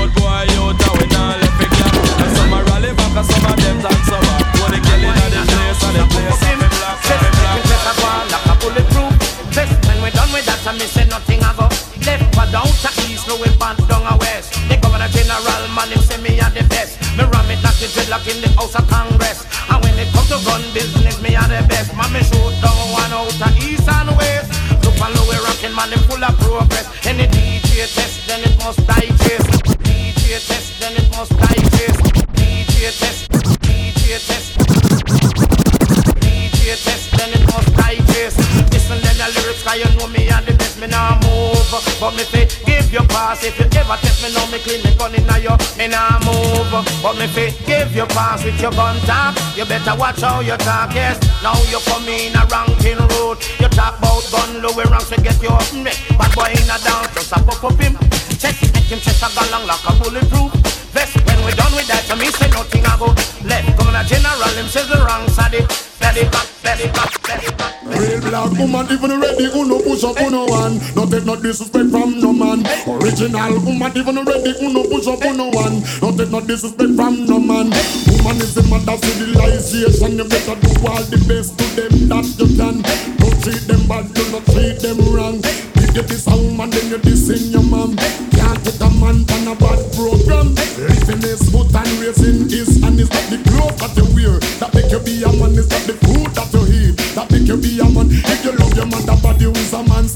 But 47.01 47.17
me 47.17 47.27
fi 47.27 47.51
give 47.65 47.95
you 47.95 48.05
pass 48.07 48.43
with 48.43 48.59
your 48.61 48.71
gun 48.71 48.97
talk. 49.07 49.35
You 49.55 49.65
better 49.65 49.95
watch 49.95 50.21
how 50.21 50.41
you 50.41 50.57
talk, 50.57 50.93
yes. 50.93 51.19
Now 51.43 51.57
you 51.71 51.79
come 51.85 52.07
in 52.07 52.35
a 52.35 52.45
ranking 52.47 52.99
road. 53.15 53.37
You 53.59 53.67
talk 53.69 53.99
about 53.99 54.23
gun 54.31 54.61
low 54.61 54.73
ranks, 54.75 55.11
we 55.11 55.17
get 55.23 55.41
you 55.41 55.49
up. 55.49 55.67
Bad 56.17 56.31
boy 56.35 56.51
in 56.51 56.69
a 56.69 56.77
down, 56.83 57.05
just 57.13 57.31
a 57.31 57.39
pop 57.43 57.63
up 57.63 57.79
him. 57.79 57.97
Chest, 58.39 58.73
make 58.73 58.89
him 58.89 58.99
chest 58.99 59.23
a 59.23 59.29
gun 59.35 59.49
long 59.51 59.67
like 59.67 59.83
a 59.87 59.91
bulletproof 59.99 60.51
vest. 60.93 61.15
When 61.25 61.39
we 61.45 61.51
done 61.53 61.73
with 61.73 61.87
that, 61.87 62.03
to 62.09 62.15
me 62.15 62.27
say 62.31 62.49
nothing 62.49 62.85
I 62.85 62.97
go 62.97 63.07
left. 63.47 63.77
A 63.89 64.03
general, 64.05 64.49
him 64.55 64.67
says 64.67 64.87
the 64.87 65.03
wrong 65.03 65.27
side. 65.27 65.51
Back, 65.51 65.71
steady 65.71 66.23
back, 66.29 66.45
steady 66.45 66.87
back. 66.91 67.18
Real 68.39 68.55
woman, 68.55 68.87
even 68.89 69.19
ready, 69.19 69.51
who 69.51 69.67
no 69.67 69.81
push 69.81 70.03
up, 70.05 70.17
who 70.17 70.31
no 70.31 70.45
one. 70.45 70.79
No 70.95 71.03
take 71.05 71.25
no 71.25 71.35
disrespect 71.35 71.91
from 71.91 72.21
no 72.21 72.31
man. 72.31 72.63
Original 72.87 73.59
woman, 73.59 73.91
even 73.97 74.23
ready, 74.23 74.55
who 74.55 74.71
no 74.71 74.83
push 74.87 75.07
up, 75.07 75.19
who 75.19 75.35
no 75.35 75.49
one. 75.49 75.83
No 76.01 76.15
take 76.15 76.31
no 76.31 76.39
disrespect 76.39 76.95
from 76.95 77.25
no 77.25 77.37
man. 77.37 77.67
Woman 78.07 78.37
is 78.39 78.55
the 78.55 78.63
mother 78.71 78.95
civilization. 79.03 80.15
You 80.15 80.23
better 80.23 80.55
do 80.55 80.71
all 80.87 81.03
the 81.03 81.19
best 81.27 81.59
to 81.59 81.65
them 81.75 82.07
that 82.07 82.27
you 82.39 82.47
can. 82.55 82.79
Don't 83.19 83.43
treat 83.43 83.67
them 83.67 83.83
bad, 83.91 84.07
do 84.15 84.23
not 84.31 84.45
treat 84.55 84.79
them 84.79 84.99
wrong. 85.11 85.43
If 85.43 85.95
you 85.95 86.03
diss 86.03 86.27
a 86.27 86.31
woman, 86.31 86.69
then 86.69 86.95
you 86.95 86.99
diss 86.99 87.27
in 87.27 87.51
your 87.51 87.63
mom. 87.63 87.97
Can't 88.39 88.63
take 88.63 88.79
a 88.79 88.89
man 89.03 89.27
on 89.35 89.51
a 89.51 89.55
bad 89.59 89.83
program. 89.91 90.55
Living 90.79 91.27
is 91.27 91.43
foot 91.51 91.75
and 91.75 91.91
racing 91.99 92.47
is 92.55 92.79
and 92.87 92.95
it's 92.95 93.11
not 93.11 93.27
the 93.27 93.39
clothes 93.51 93.75
that 93.83 93.91
you 93.99 94.07
wear 94.15 94.39
that 94.63 94.71
make 94.71 94.87
you 94.87 94.99
be 95.03 95.23
a 95.27 95.31
man. 95.35 95.59
It's 95.59 95.67
not 95.67 95.83
the 95.83 95.98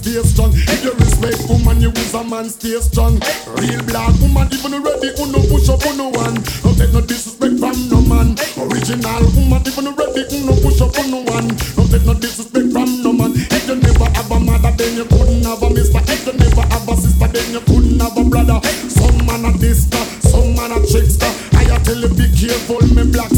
stay 0.03 0.19
strong. 0.27 0.51
If 0.53 0.83
you 0.83 0.91
respect 0.99 1.47
woman, 1.47 1.79
you 1.79 1.89
is 1.95 2.13
a 2.13 2.23
man, 2.23 2.49
stay 2.49 2.75
strong. 2.81 3.19
Real 3.55 3.81
black 3.87 4.11
woman, 4.19 4.51
even 4.51 4.83
ready, 4.83 5.15
who 5.15 5.31
no 5.31 5.39
push 5.47 5.69
up, 5.69 5.81
who 5.81 5.95
no 5.95 6.11
one. 6.11 6.35
Don't 6.61 6.75
take 6.75 6.91
no 6.91 6.99
disrespect 6.99 7.55
from 7.59 7.77
no 7.87 8.03
man. 8.03 8.35
Original 8.59 9.23
woman, 9.31 9.63
even 9.63 9.87
ready, 9.95 10.23
who 10.27 10.37
no 10.43 10.53
push 10.59 10.81
up, 10.83 10.95
who 10.95 11.07
no 11.07 11.23
one. 11.23 11.47
Don't 11.75 11.87
take 11.87 12.05
no 12.05 12.13
disrespect 12.13 12.67
from 12.75 13.01
no 13.01 13.13
man. 13.13 13.31
If 13.35 13.67
you 13.67 13.75
never 13.75 14.07
have 14.11 14.31
a 14.31 14.39
mother, 14.39 14.75
then 14.75 14.97
you 14.97 15.05
couldn't 15.05 15.43
have 15.47 15.63
a 15.63 15.69
mister. 15.71 16.01
If 16.11 16.27
you 16.27 16.33
never 16.35 16.67
have 16.67 16.89
a 16.89 16.95
sister, 16.99 17.27
then 17.27 17.47
you 17.53 17.61
couldn't 17.63 17.99
have 17.99 18.17
a 18.17 18.23
brother. 18.27 18.59
Some 18.91 19.25
man 19.25 19.45
a 19.47 19.51
dister, 19.57 20.03
some 20.27 20.55
man 20.55 20.75
a 20.75 20.79
trickster. 20.83 21.31
I 21.55 21.79
tell 21.79 21.97
you 21.97 22.09
be 22.09 22.29
careful, 22.37 22.85
me 22.93 23.03
black 23.09 23.31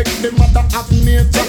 respect 0.00 0.22
the 0.22 0.32
mother 0.32 0.66
of 0.76 0.90
nature. 1.04 1.39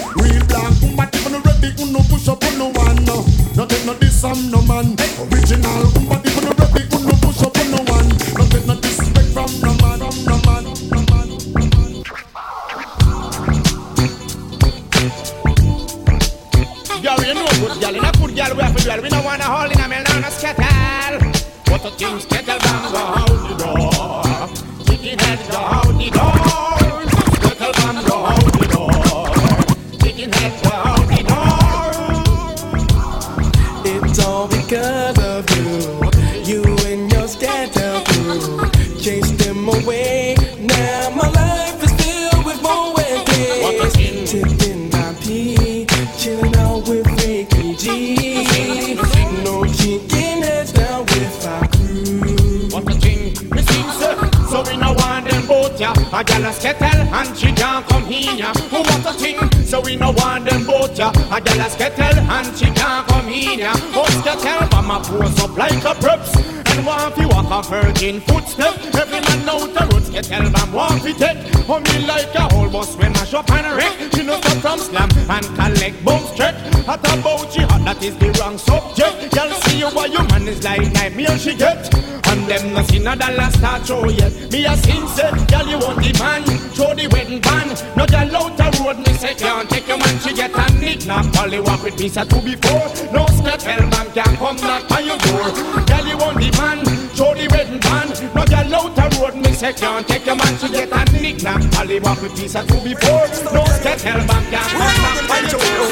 Knock, 91.12 91.68
walk 91.68 91.84
with 91.84 92.00
me 92.00 92.08
say 92.08 92.24
two 92.24 92.42
before. 92.42 92.88
No 93.12 93.26
tell 93.60 93.84
man 93.92 94.08
can't 94.16 94.38
come 94.40 94.56
knock 94.58 94.92
on 94.92 95.06
your 95.06 95.18
door. 95.20 95.52
Girl 95.84 96.06
you 96.08 96.18
want 96.18 96.38
the 96.40 96.50
man, 96.56 96.80
show 97.16 97.36
the 97.36 97.48
wedding 97.52 97.80
band. 97.84 98.16
No 98.36 98.44
girl 98.48 98.76
out 98.76 98.96
the 98.96 99.06
road, 99.20 99.36
me 99.36 99.52
say 99.52 99.74
can't 99.74 100.08
take 100.08 100.26
your 100.26 100.36
man. 100.36 100.58
She 100.58 100.70
get 100.70 100.92
a 100.92 101.02
nick 101.12 101.44
knock, 101.44 101.62
walk 102.04 102.22
with 102.22 102.40
me 102.40 102.48
say 102.48 102.64
two 102.66 102.80
before. 102.80 103.28
No 103.52 103.64
tell 103.84 104.22
man 104.24 104.44
can't 104.48 104.72
come 104.72 104.96
knock 105.04 105.32
on 105.36 105.44
your 105.52 105.60
door. 105.60 105.88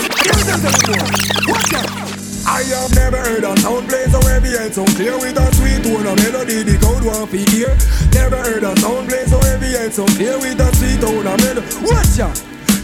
I 2.47 2.63
have 2.63 2.95
never 2.95 3.17
heard 3.17 3.43
a 3.43 3.57
sound 3.59 3.87
play 3.89 4.05
so 4.07 4.19
heavy 4.25 4.55
and 4.57 4.73
so 4.73 4.85
clear 4.97 5.15
with 5.19 5.37
a 5.37 5.45
sweet 5.53 5.83
tone 5.83 6.07
of 6.07 6.17
melody 6.17 6.63
the 6.63 6.79
crowd 6.79 7.03
want 7.05 7.29
to 7.29 7.37
hear. 7.51 7.77
Never 8.15 8.37
heard 8.37 8.63
a 8.63 8.73
sound 8.79 9.07
play 9.09 9.25
so 9.25 9.39
heavy 9.39 9.75
and 9.75 9.93
so 9.93 10.05
clear 10.17 10.39
with 10.39 10.59
a 10.59 10.75
sweet 10.75 10.99
tone 10.99 11.27
of 11.27 11.37
melody. 11.43 11.67
Watch 11.85 12.17
ya. 12.17 12.31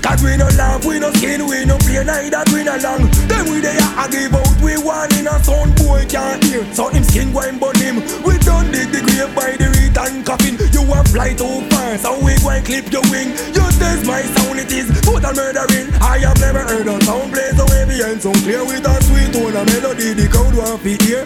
Cause 0.05 0.21
we 0.21 0.37
no 0.37 0.45
laugh, 0.53 0.85
we 0.85 0.99
no 0.99 1.09
skin, 1.13 1.47
we 1.49 1.65
no 1.65 1.79
play 1.81 2.03
neither 2.05 2.43
we 2.53 2.63
no 2.63 2.77
long. 2.77 3.09
Then 3.25 3.49
we 3.49 3.57
there 3.57 3.73
I 3.97 4.05
give 4.05 4.35
out, 4.37 4.53
we 4.61 4.77
one 4.77 5.09
in 5.17 5.25
a 5.25 5.41
sound 5.41 5.73
boy 5.81 6.05
can't 6.05 6.43
hear. 6.43 6.61
So 6.77 6.89
him 6.89 7.03
skin 7.03 7.33
go 7.33 7.41
and 7.41 7.59
burn 7.59 7.73
him. 7.81 8.05
We 8.21 8.37
done 8.37 8.69
dig 8.69 8.93
the 8.93 9.01
grave 9.01 9.33
by 9.33 9.57
the 9.57 9.65
return 9.73 10.21
coffin. 10.21 10.61
You 10.69 10.85
a 10.93 11.01
fly 11.09 11.33
too 11.33 11.65
far, 11.73 11.97
so 11.97 12.21
we 12.21 12.37
go 12.37 12.53
and 12.53 12.63
clip 12.63 12.93
your 12.93 13.01
wing. 13.09 13.33
You 13.49 13.65
test 13.81 14.05
my 14.05 14.21
sound, 14.21 14.59
it 14.61 14.71
is 14.71 14.93
total 15.01 15.33
murdering. 15.33 15.89
I 15.97 16.21
have 16.21 16.37
never 16.37 16.61
heard 16.61 16.85
a 16.85 17.01
sound 17.01 17.33
play 17.33 17.49
so 17.57 17.65
heavy 17.73 17.97
and 18.05 18.21
so 18.21 18.31
clear 18.45 18.61
With 18.61 18.85
a 18.85 18.95
sweet 19.09 19.33
tone 19.33 19.57
of 19.57 19.65
melody, 19.65 20.13
the 20.13 20.29
crowd 20.29 20.53
want 20.53 20.85
to 20.85 20.93
hear 21.01 21.25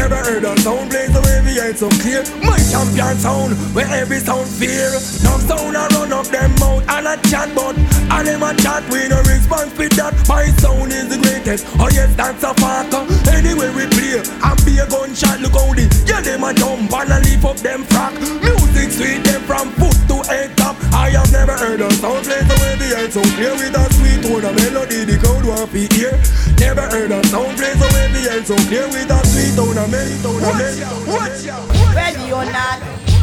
Never 0.00 0.16
heard 0.16 0.44
a 0.44 0.56
sound. 0.60 0.90
Play 0.90 1.06
so 1.12 1.20
heavy 1.20 1.60
ain't 1.60 1.76
so 1.76 1.90
clear. 2.00 2.24
My 2.40 2.56
champion 2.72 3.16
sound, 3.20 3.52
where 3.76 3.86
every 3.92 4.18
sound 4.18 4.48
fear. 4.48 4.88
No 5.20 5.36
sound 5.44 5.76
a 5.76 5.84
run 5.92 6.12
up 6.12 6.26
them 6.32 6.54
mouth 6.56 6.88
and 6.88 7.06
a 7.06 7.16
chat 7.28 7.52
but 7.54 7.76
and 7.76 8.26
them 8.26 8.42
a 8.42 8.54
chat, 8.56 8.82
we 8.88 9.08
no 9.08 9.20
response 9.28 9.76
with 9.76 9.92
that. 10.00 10.16
My 10.26 10.46
sound 10.56 10.92
is 10.92 11.12
the 11.12 11.18
greatest, 11.20 11.66
oh 11.78 11.90
yes, 11.92 12.16
that's 12.16 12.42
a 12.42 12.54
fact. 12.54 12.94
Anyway 13.28 13.68
we 13.76 13.84
play, 13.92 14.24
and 14.24 14.58
be 14.64 14.80
a 14.80 14.88
gunshot, 14.88 15.38
look 15.44 15.52
how 15.52 15.68
the 15.76 15.84
Yeah, 16.08 16.24
them 16.24 16.44
a 16.44 16.54
jump 16.54 16.92
and 16.96 17.12
a 17.12 17.18
leap 17.20 17.44
up 17.44 17.60
them 17.60 17.84
frack. 17.84 18.16
Music 18.40 18.88
sweet, 18.90 19.20
them 19.22 19.42
from 19.44 19.68
foot 19.76 20.00
to 20.08 20.24
head 20.32 20.56
top. 20.56 20.76
I 20.92 21.10
have 21.10 21.30
never 21.32 21.52
heard 21.52 21.80
a 21.80 21.90
sound. 22.00 22.24
Play 22.24 22.40
so 22.40 22.56
heavy 22.56 22.88
ain't 22.94 23.12
so 23.12 23.22
clear 23.36 23.52
With 23.52 23.76
a 23.76 23.84
sweet 23.94 24.20
tone 24.22 24.44
of 24.44 24.54
melody, 24.56 25.04
the 25.04 25.16
crowd 25.18 25.44
want 25.44 25.70
to 25.72 25.80
hear. 25.96 26.12
Never 26.58 26.86
heard 26.88 27.10
a 27.10 27.20
sound. 27.28 27.56
Play 27.56 27.72
so 27.76 27.86
heavy 27.88 28.22
ain't 28.28 28.46
so 28.46 28.56
clear 28.68 28.86
With 28.88 29.10
a 29.10 29.18
sweet 29.26 29.54
tone 29.56 29.78
of 29.90 29.98
melody, 29.98 30.22
tone 30.22 30.42
of 30.42 30.54
melody 30.56 31.94
Ready 31.94 32.32
or 32.32 32.44
not, 32.46 32.78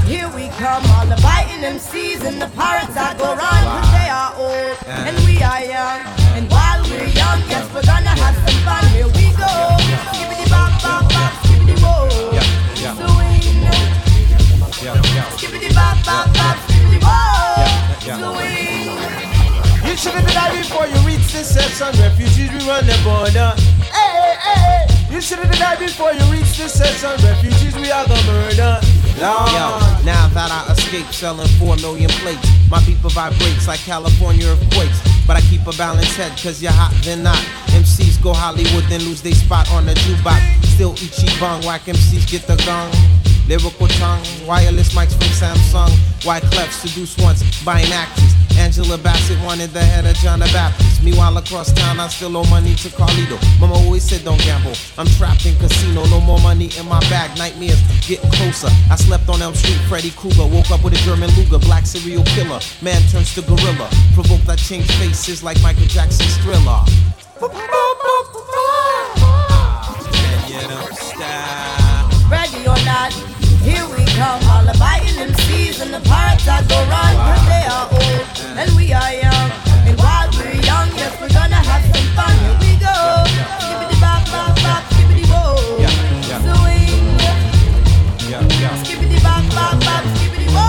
here 0.05 0.27
we 0.35 0.49
come. 0.59 0.83
All 0.91 1.05
the 1.05 1.19
biting 1.23 1.63
MCs 1.63 2.23
and 2.23 2.41
the 2.41 2.47
pirates 2.55 2.93
that 2.95 3.17
go 3.17 3.35
run. 3.35 3.63
Cause 3.63 3.91
they 3.95 4.09
are 4.11 4.33
old 4.35 4.75
and 5.07 5.15
we 5.25 5.39
are 5.41 5.63
young. 5.63 6.03
And 6.35 6.49
while 6.51 6.83
we're 6.83 7.07
young, 7.07 7.39
yes, 7.47 7.63
we're 7.73 7.87
gonna 7.87 8.11
have 8.11 8.35
some 8.43 8.59
fun. 8.67 8.83
Here 8.91 9.07
we 9.07 9.31
go. 9.39 9.51
Skibbity 10.11 10.47
bop, 10.51 10.71
bop, 10.83 11.07
bop, 11.07 11.31
skibbity 11.43 11.79
whoa. 11.79 12.11
Swing. 12.99 13.63
Skibbity 15.39 15.71
bop, 15.73 15.95
bop, 16.03 16.27
bop, 16.35 16.57
skibbity 16.67 16.99
whoa. 17.03 17.63
Swing. 18.03 18.99
You 19.87 19.95
should 19.95 20.13
have 20.19 20.27
died 20.35 20.51
before 20.59 20.87
you 20.87 20.99
reach 21.07 21.31
the 21.31 21.43
section. 21.43 21.95
Refugees, 21.99 22.51
we 22.51 22.59
run 22.67 22.85
the 22.85 22.97
border. 23.03 23.55
You 25.17 25.23
should 25.23 25.39
have 25.39 25.57
died 25.57 25.79
before 25.79 26.13
you 26.13 26.21
reach 26.31 26.61
the 26.61 26.69
section. 26.69 27.09
Refugees, 27.25 27.73
we 27.73 27.89
are 27.89 28.05
gonna 28.05 28.21
murder. 28.29 28.77
Lord. 29.17 29.49
Yo, 29.49 29.65
now 30.05 30.29
that 30.29 30.53
I 30.53 30.71
escaped 30.71 31.11
selling 31.11 31.47
four 31.57 31.75
million 31.77 32.11
plates, 32.21 32.45
my 32.69 32.77
people 32.81 33.09
vibrates 33.09 33.67
like 33.67 33.79
California 33.79 34.45
earthquakes. 34.45 35.01
But 35.25 35.37
I 35.37 35.41
keep 35.49 35.65
a 35.65 35.73
balanced 35.73 36.15
head, 36.17 36.37
cause 36.37 36.61
you're 36.61 36.71
hot, 36.71 36.93
then 37.01 37.23
not. 37.23 37.41
MCs 37.73 38.21
go 38.21 38.31
Hollywood, 38.31 38.83
then 38.93 39.01
lose 39.09 39.23
their 39.23 39.33
spot 39.33 39.65
on 39.71 39.87
the 39.87 39.95
jukebox. 39.95 40.37
Still 40.77 40.93
Ichiban, 40.93 41.65
whack 41.65 41.89
MCs 41.89 42.29
get 42.29 42.45
the 42.45 42.55
gong. 42.61 42.93
Lyrical 43.47 43.87
tongue, 43.97 44.21
wireless 44.45 44.93
mics 44.93 45.17
from 45.17 45.33
Samsung. 45.33 45.89
White 46.27 46.43
clef 46.53 46.71
seduce 46.71 47.17
once, 47.17 47.41
buying 47.65 47.91
actors. 47.91 48.46
Angela 48.57 48.97
Bassett 48.97 49.39
wanted 49.43 49.69
the 49.71 49.81
head 49.81 50.05
of 50.05 50.15
John 50.17 50.39
the 50.39 50.45
Baptist. 50.51 51.03
Meanwhile, 51.03 51.37
across 51.37 51.71
town, 51.71 51.99
I 51.99 52.07
still 52.07 52.35
owe 52.35 52.43
money 52.45 52.75
to 52.75 52.89
Carlito. 52.89 53.37
Mama 53.59 53.75
always 53.75 54.03
said, 54.03 54.25
don't 54.25 54.41
gamble. 54.41 54.73
I'm 54.97 55.07
trapped 55.17 55.45
in 55.45 55.55
casino, 55.57 56.05
no 56.07 56.19
more 56.19 56.39
money 56.39 56.69
in 56.77 56.85
my 56.87 56.99
bag. 57.09 57.37
Nightmares 57.37 57.79
getting 58.07 58.29
closer. 58.31 58.69
I 58.91 58.95
slept 58.95 59.29
on 59.29 59.41
Elm 59.41 59.55
Street, 59.55 59.79
Freddy 59.87 60.11
Krueger. 60.11 60.45
Woke 60.45 60.71
up 60.71 60.83
with 60.83 60.93
a 60.93 61.01
German 61.05 61.29
Luger, 61.37 61.59
black 61.59 61.85
serial 61.85 62.23
killer. 62.35 62.59
Man 62.81 63.01
turns 63.09 63.33
to 63.35 63.41
gorilla. 63.41 63.89
Provoked, 64.13 64.49
I 64.49 64.55
change 64.55 64.91
faces 64.97 65.43
like 65.43 65.61
Michael 65.61 65.85
Jackson's 65.87 66.35
thriller. 66.37 66.81
Ready 72.29 72.67
or 72.67 72.75
not, 72.83 73.36
come. 74.17 74.41
All 74.49 74.65
the 74.65 74.73
biting 74.79 75.13
MCs 75.29 75.81
and 75.81 75.93
the 75.93 76.01
pirates 76.09 76.45
that 76.49 76.65
go 76.65 76.81
run. 76.89 77.13
Cause 77.21 77.45
they 77.45 77.65
are 77.69 77.85
old 77.93 78.25
and 78.57 78.69
we 78.73 78.89
are 78.91 79.13
young. 79.13 79.49
And 79.85 79.93
while 80.01 80.27
we're 80.33 80.57
young, 80.65 80.89
yes, 80.97 81.13
we're 81.21 81.29
gonna 81.29 81.61
have 81.61 81.85
some 81.85 82.07
fun. 82.17 82.33
Here 82.41 82.57
we 82.65 82.73
go. 82.81 82.97
Skibbity 83.61 83.97
bop, 84.01 84.25
bop, 84.33 84.57
bop, 84.65 84.81
skibbity 84.89 85.25
whoa. 85.29 85.53
Swing. 86.41 86.97
Skibbity 88.81 89.21
bop, 89.21 89.45
bop, 89.53 89.77
bop, 89.85 90.03
skibbity 90.17 90.49
whoa. 90.49 90.65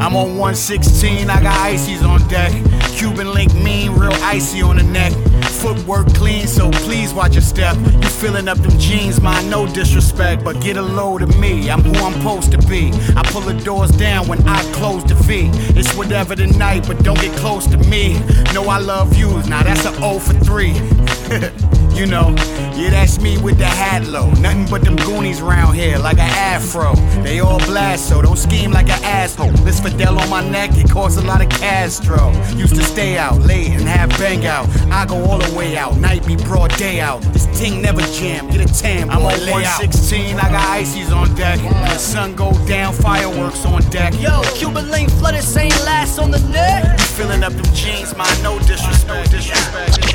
I'm 0.00 0.16
on 0.16 0.38
116, 0.38 1.28
I 1.30 1.42
got 1.42 1.56
ices 1.58 2.02
on 2.02 2.26
deck. 2.28 2.52
Cuban 2.96 3.32
link 3.34 3.54
mean, 3.54 3.92
real 3.92 4.12
icy 4.22 4.62
on 4.62 4.76
the 4.76 4.82
neck. 4.82 5.12
Footwork 5.60 6.14
clean, 6.14 6.46
so 6.46 6.70
please 6.70 7.12
watch 7.12 7.34
your 7.34 7.42
step. 7.42 7.76
You 7.76 8.08
filling 8.08 8.48
up 8.48 8.56
them 8.58 8.78
jeans, 8.78 9.20
mind 9.20 9.50
no 9.50 9.66
disrespect, 9.66 10.42
but 10.42 10.58
get 10.62 10.78
a 10.78 10.82
load 10.82 11.20
of 11.20 11.38
me. 11.38 11.70
I'm 11.70 11.82
who 11.82 11.92
I'm 12.02 12.14
supposed 12.14 12.50
to 12.52 12.58
be. 12.66 12.90
I 13.14 13.22
pull 13.26 13.42
the 13.42 13.52
doors 13.62 13.90
down 13.90 14.26
when 14.26 14.40
I 14.48 14.62
close 14.72 15.04
the 15.04 15.16
fee. 15.16 15.50
It's 15.78 15.94
whatever 15.94 16.34
tonight, 16.34 16.86
but 16.86 17.04
don't 17.04 17.20
get 17.20 17.36
close 17.36 17.66
to 17.66 17.76
me. 17.76 18.18
No, 18.54 18.68
I 18.68 18.78
love 18.78 19.16
you. 19.18 19.28
Now 19.48 19.62
that's 19.62 19.84
a 19.84 19.94
O 20.02 20.18
for 20.18 20.32
3. 20.32 21.70
you 21.92 22.06
know, 22.06 22.34
yeah, 22.76 22.90
that's 22.90 23.20
me 23.20 23.38
with 23.38 23.58
the 23.58 23.66
hat 23.66 24.06
low. 24.06 24.30
Nothing 24.32 24.66
but 24.70 24.82
them 24.82 24.96
goonies 24.96 25.40
round 25.40 25.76
here, 25.76 25.98
like 25.98 26.18
an 26.18 26.30
afro. 26.30 26.94
They 27.22 27.40
all 27.40 27.58
blast, 27.58 28.08
so 28.08 28.22
don't 28.22 28.38
scheme 28.38 28.70
like 28.70 28.88
an 28.88 29.02
asshole. 29.04 29.52
This 29.64 29.80
Fidel 29.80 30.18
on 30.18 30.28
my 30.28 30.46
neck, 30.48 30.70
it 30.74 30.90
costs 30.90 31.18
a 31.18 31.22
lot 31.22 31.42
of 31.42 31.48
Castro. 31.48 32.32
Used 32.56 32.74
to 32.76 32.82
stay 32.82 33.18
out 33.18 33.38
late 33.40 33.68
and 33.68 33.82
have 33.82 34.10
bang 34.18 34.46
out. 34.46 34.68
I 34.90 35.06
go 35.06 35.22
all 35.24 35.38
the 35.38 35.56
way 35.56 35.76
out, 35.76 35.96
night 35.98 36.26
be 36.26 36.36
broad 36.36 36.74
day 36.76 37.00
out. 37.00 37.22
This 37.32 37.46
ting 37.58 37.82
never 37.82 38.02
jam, 38.18 38.48
get 38.50 38.60
a 38.60 38.72
tan, 38.72 39.10
I'm 39.10 39.18
on 39.18 39.38
116, 39.50 40.36
I 40.36 40.40
got 40.50 40.68
ices 40.68 41.12
on 41.12 41.34
deck. 41.34 41.58
When 41.60 41.72
the 41.72 41.98
sun 41.98 42.34
go 42.34 42.52
down, 42.66 42.94
fireworks 42.94 43.64
on 43.64 43.82
deck. 43.90 44.14
Yo, 44.20 44.42
Cuban 44.54 44.90
link 44.90 45.10
flooded, 45.10 45.42
same 45.42 45.70
last 45.84 46.18
on 46.18 46.30
the 46.30 46.40
neck. 46.48 46.98
You 46.98 47.04
filling 47.04 47.42
up 47.42 47.52
them 47.52 47.74
jeans, 47.74 48.16
mind 48.16 48.42
no 48.42 48.58
disrespect, 48.60 49.08
no 49.08 49.22
disrespect. 49.24 50.09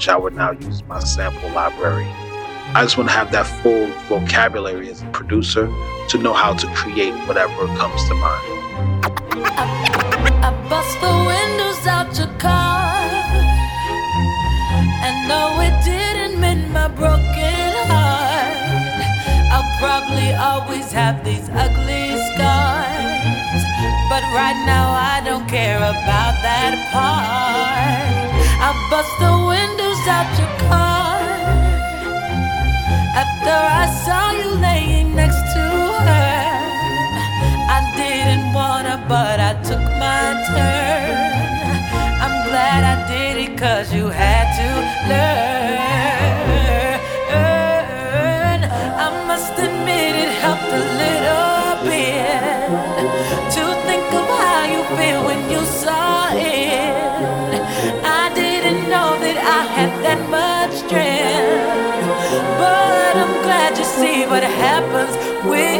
which 0.00 0.08
I 0.08 0.16
would 0.16 0.34
now 0.34 0.52
use 0.52 0.82
my 0.88 0.98
sample 1.00 1.50
library. 1.50 2.06
I 2.72 2.80
just 2.80 2.96
want 2.96 3.10
to 3.10 3.14
have 3.14 3.30
that 3.32 3.44
full 3.60 3.86
vocabulary 4.08 4.88
as 4.88 5.02
a 5.02 5.06
producer 5.08 5.66
to 6.08 6.16
know 6.16 6.32
how 6.32 6.54
to 6.54 6.66
create 6.68 7.12
whatever 7.28 7.66
comes 7.76 8.08
to 8.08 8.14
mind. 8.14 9.04
I, 9.44 10.56
bust 10.70 10.96
the 11.04 11.12
windows 11.12 11.86
out 11.86 12.16
your 12.16 12.32
car, 12.40 12.96
and 15.04 15.16
no, 15.28 15.60
it 15.68 15.76
didn't 15.84 16.40
mend 16.40 16.72
my 16.72 16.88
broken 16.88 17.70
heart. 17.92 18.56
I'll 19.52 19.68
probably 19.84 20.32
always 20.32 20.90
have 20.92 21.22
these 21.26 21.50
ugly 21.52 22.16
scars, 22.32 23.62
but 24.08 24.24
right 24.32 24.56
now 24.64 24.96
I 24.96 25.20
don't 25.26 25.46
care 25.46 25.76
about 25.76 26.40
that 26.40 26.88
part. 26.90 28.29
I 28.62 28.72
bust 28.90 29.14
the 29.18 29.32
windows 29.54 30.02
out 30.06 30.28
your 30.38 30.52
car 30.68 31.16
after 33.16 33.56
I 33.82 33.86
saw 34.04 34.24
you 34.40 34.50
laying 34.60 35.14
next 35.16 35.40
to 35.54 35.64
her. 36.06 36.50
I 37.76 37.80
didn't 37.96 38.52
wanna, 38.52 39.02
but 39.08 39.40
I 39.40 39.52
took 39.68 39.80
my 40.04 40.24
turn. 40.52 41.16
I'm 42.22 42.36
glad 42.48 42.80
I 42.84 42.96
did 43.08 43.34
it, 43.44 43.56
cause 43.58 43.94
you 43.94 44.08
had 44.08 44.46
to 44.60 44.68
learn. 45.08 45.80
I 49.04 49.08
must 49.26 49.54
admit 49.58 50.12
it 50.24 50.32
helped 50.44 50.70
a 50.80 50.84
little 51.02 51.80
bit 51.88 52.68
to 53.56 53.62
think 53.88 54.04
of 54.20 54.26
how 54.44 54.62
you 54.72 54.80
feel 54.98 55.20
when 55.24 55.40
you 55.50 55.64
saw 55.64 56.28
it. 56.34 57.09
I 59.50 59.64
had 59.64 59.90
that 60.06 60.20
much 60.30 60.72
strength. 60.84 62.06
But 62.62 63.16
I'm 63.22 63.34
glad 63.42 63.76
you 63.76 63.84
see 63.84 64.24
what 64.26 64.44
happens 64.44 65.16
when. 65.44 65.79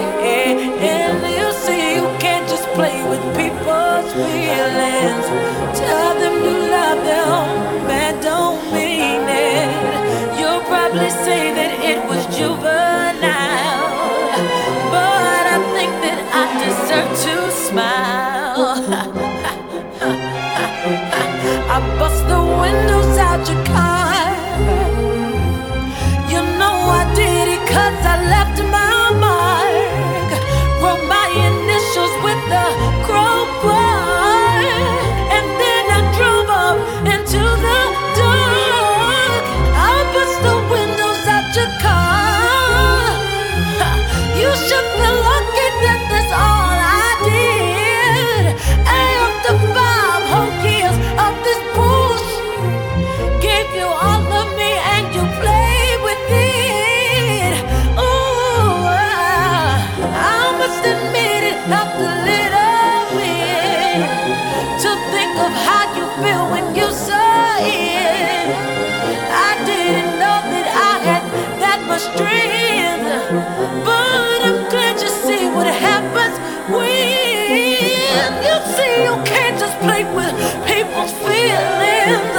See, 78.76 79.04
you 79.04 79.14
can't 79.24 79.58
just 79.58 79.76
play 79.80 80.04
with 80.14 80.34
people's 80.66 81.12
feelings. 81.24 82.34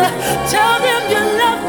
Tell 0.51 0.79
them 0.79 1.01
you 1.13 1.21
love 1.41 1.60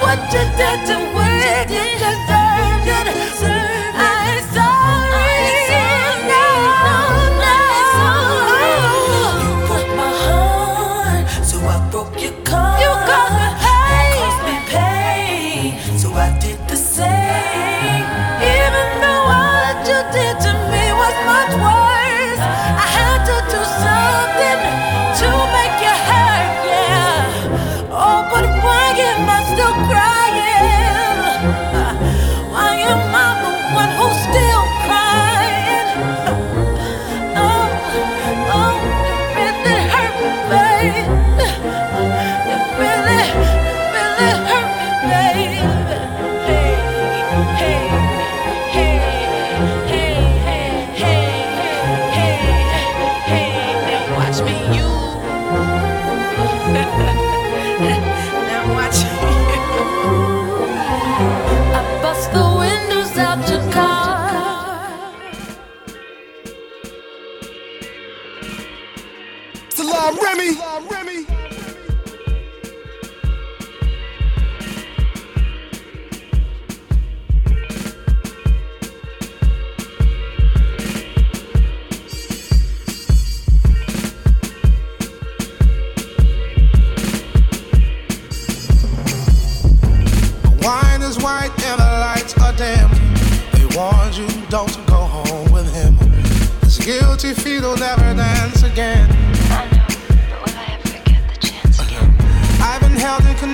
what 0.00 0.18
you 0.32 0.44
did 0.58 0.78
to 0.88 0.96
wake 1.16 1.70
me 1.70 2.05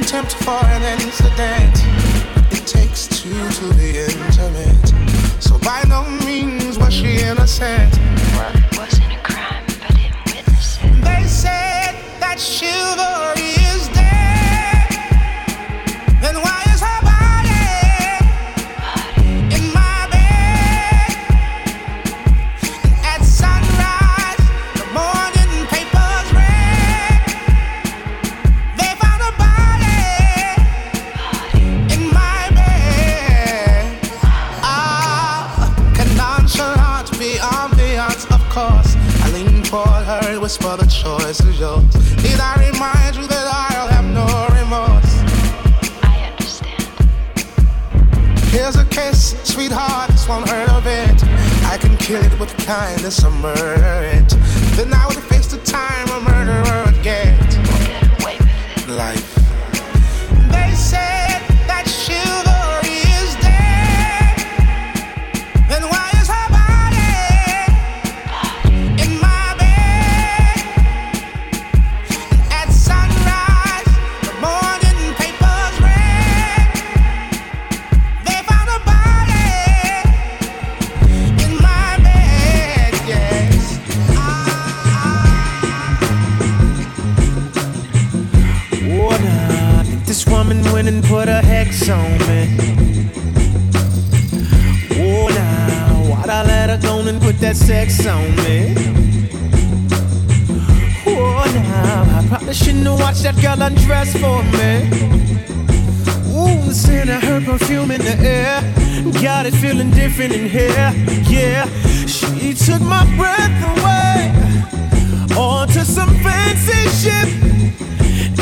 contempt 0.03 0.35
for 0.43 0.65
an 0.67 0.83
incident. 1.01 1.92
yeah. 108.53 109.23
Got 109.23 109.47
it 109.47 109.55
feeling 109.55 109.91
different 109.91 110.33
in 110.33 110.49
here, 110.49 110.93
yeah. 111.29 111.67
She 112.07 112.55
took 112.55 112.81
my 112.83 113.05
breath 113.17 113.57
away. 113.73 114.33
Onto 115.37 115.81
some 115.81 116.15
fancy 116.23 116.83
ship, 117.01 117.29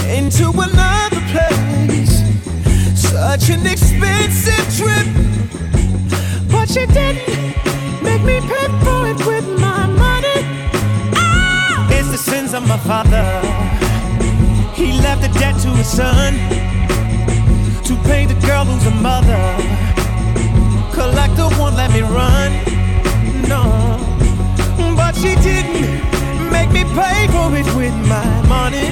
into 0.09 0.51
another 0.51 1.23
place. 1.33 2.15
Such 2.95 3.51
an 3.51 3.67
expensive 3.67 4.67
trip. 4.77 5.07
But 6.51 6.69
she 6.69 6.87
didn't 6.87 7.27
make 8.03 8.23
me 8.23 8.41
pay 8.41 8.69
for 8.85 9.07
it 9.07 9.19
with 9.27 9.47
my 9.61 9.87
money. 9.87 10.41
Oh! 11.15 11.89
It's 11.91 12.11
the 12.11 12.19
sins 12.19 12.55
of 12.55 12.67
my 12.67 12.79
father. 12.79 13.25
He 14.75 14.93
left 14.93 15.25
a 15.25 15.33
debt 15.39 15.61
to 15.63 15.69
his 15.69 15.89
son 15.89 16.35
to 17.85 17.97
pay 18.09 18.27
the 18.27 18.39
girl 18.47 18.65
who's 18.65 18.87
a 18.87 18.91
mother 19.03 19.90
collector 21.01 21.49
won't 21.59 21.77
let 21.77 21.91
me 21.93 22.03
run. 22.03 22.51
No, 23.49 23.63
but 24.95 25.15
she 25.17 25.35
didn't 25.37 25.89
make 26.53 26.71
me 26.77 26.85
pay 26.99 27.27
for 27.33 27.49
it 27.57 27.69
with 27.75 27.97
my 28.07 28.27
money. 28.47 28.89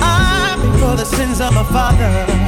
I'm 0.00 0.60
for 0.80 0.96
the 0.96 1.04
sins 1.04 1.40
of 1.40 1.54
my 1.54 1.62
father. 1.62 2.47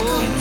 哦。 0.00 0.37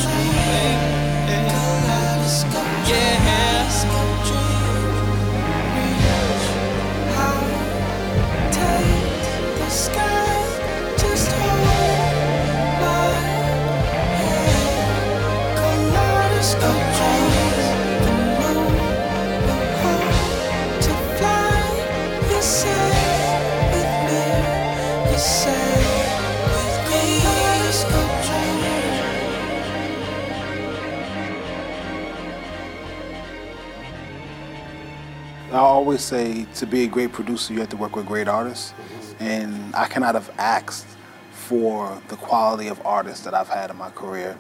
Always 35.88 36.01
say 36.01 36.45
to 36.53 36.65
be 36.65 36.83
a 36.83 36.88
great 36.88 37.13
producer, 37.13 37.53
you 37.53 37.61
have 37.61 37.69
to 37.69 37.77
work 37.77 37.95
with 37.95 38.05
great 38.05 38.27
artists. 38.27 38.73
And 39.21 39.73
I 39.73 39.88
cannot 39.88 40.15
have 40.15 40.29
asked 40.38 40.85
for 41.31 42.01
the 42.09 42.17
quality 42.17 42.67
of 42.67 42.85
artists 42.85 43.23
that 43.23 43.33
I've 43.33 43.47
had 43.47 43.69
in 43.71 43.77
my 43.77 43.89
career. 43.91 44.38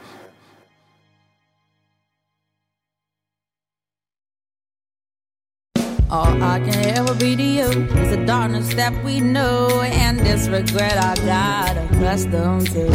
All 6.09 6.43
I 6.43 6.59
can 6.59 6.97
ever 6.97 7.15
be 7.15 7.37
to 7.37 7.41
you 7.41 7.69
is 8.01 8.09
the 8.09 8.25
darkness 8.25 8.73
that 8.73 9.01
we 9.05 9.21
know 9.21 9.69
and 9.83 10.19
this 10.19 10.49
regret 10.49 10.97
I 10.97 11.15
got 11.25 11.77
accustomed 11.77 12.69
to. 12.71 12.87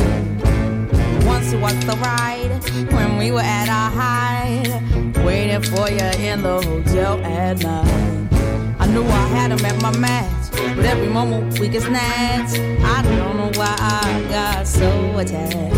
Once 1.25 1.55
was 1.55 1.87
the 1.87 1.97
ride 2.03 2.61
when 2.93 3.17
we 3.17 3.33
were 3.33 3.41
at 3.41 3.71
our 3.71 3.91
height, 3.91 5.25
waiting 5.25 5.63
for 5.63 5.89
you 5.89 6.11
in 6.21 6.43
the 6.43 6.61
hotel 6.61 7.19
at 7.25 7.63
night. 7.63 8.22
Knew 8.93 9.05
I 9.05 9.27
had 9.29 9.51
him 9.53 9.65
at 9.65 9.81
my 9.81 9.97
match, 9.97 10.51
but 10.77 10.85
every 10.85 11.09
moment 11.09 11.59
we 11.59 11.69
get 11.69 11.83
snatched. 11.83 12.59
I 12.85 13.01
don't 13.03 13.37
know 13.39 13.51
why 13.59 13.75
I 13.79 14.27
got 14.29 14.67
so 14.67 15.19
attached. 15.19 15.75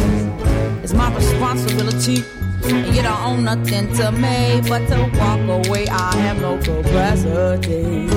It's 0.83 0.93
my 0.93 1.15
responsibility. 1.15 2.25
And 2.65 2.95
you 2.95 3.03
don't 3.03 3.23
own 3.23 3.45
nothing 3.45 3.93
to 3.99 4.11
me 4.11 4.61
but 4.69 4.89
to 4.89 4.99
walk 5.19 5.67
away. 5.67 5.87
I 5.87 6.17
have 6.17 6.41
no 6.41 6.59
capacity. 6.59 8.09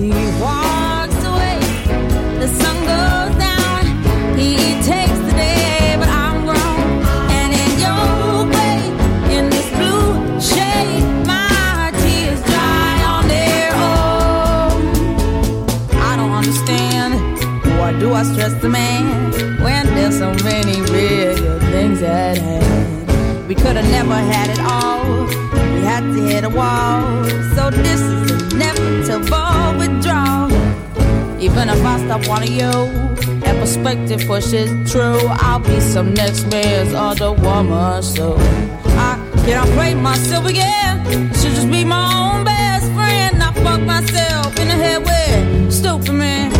He 0.00 0.10
walks 0.40 1.20
away, 1.30 1.58
the 2.40 2.48
sun 2.60 2.76
goes 2.92 3.34
down. 3.38 3.82
He 4.38 4.56
takes 4.82 5.18
the 5.26 5.32
day, 5.32 5.55
I 18.16 18.22
stress 18.22 18.54
the 18.62 18.70
man 18.70 19.60
when 19.60 19.84
there's 19.88 20.16
so 20.16 20.32
many 20.42 20.80
bigger 20.90 21.60
things 21.70 22.00
at 22.00 22.38
hand? 22.38 23.46
We 23.46 23.54
could 23.54 23.76
have 23.76 23.90
never 23.90 24.14
had 24.14 24.48
it 24.48 24.58
all. 24.58 25.26
We 25.74 25.80
had 25.82 26.00
to 26.00 26.22
hit 26.26 26.42
a 26.44 26.48
wall. 26.48 27.24
So 27.54 27.70
this 27.70 28.00
is 28.00 28.54
inevitable 28.54 29.76
withdrawal. 29.76 30.50
Even 31.38 31.68
if 31.68 31.84
I 31.84 31.98
stop 32.06 32.26
wanting 32.26 32.54
you, 32.54 32.72
and 33.44 33.58
perspective 33.58 34.26
pushes 34.26 34.70
true, 34.90 35.20
I'll 35.44 35.58
be 35.58 35.78
some 35.80 36.14
next 36.14 36.46
man's 36.46 36.94
other 36.94 37.32
woman. 37.32 38.02
So 38.02 38.36
I 38.96 39.20
cannot 39.44 39.68
play 39.76 39.94
myself 39.94 40.46
again. 40.46 41.04
Should 41.34 41.52
just 41.52 41.70
be 41.70 41.84
my 41.84 42.06
own 42.16 42.44
best 42.44 42.86
friend. 42.92 43.42
I 43.42 43.52
fuck 43.52 43.82
myself 43.82 44.58
in 44.58 44.68
the 44.68 44.74
head 44.74 45.04
with 45.04 45.70
stupid 45.70 46.14
man. 46.14 46.55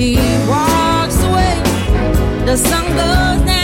He 0.00 0.16
walks 0.48 1.22
away, 1.24 1.60
the 2.46 2.56
sun 2.56 2.86
goes 2.96 3.46
down. 3.46 3.59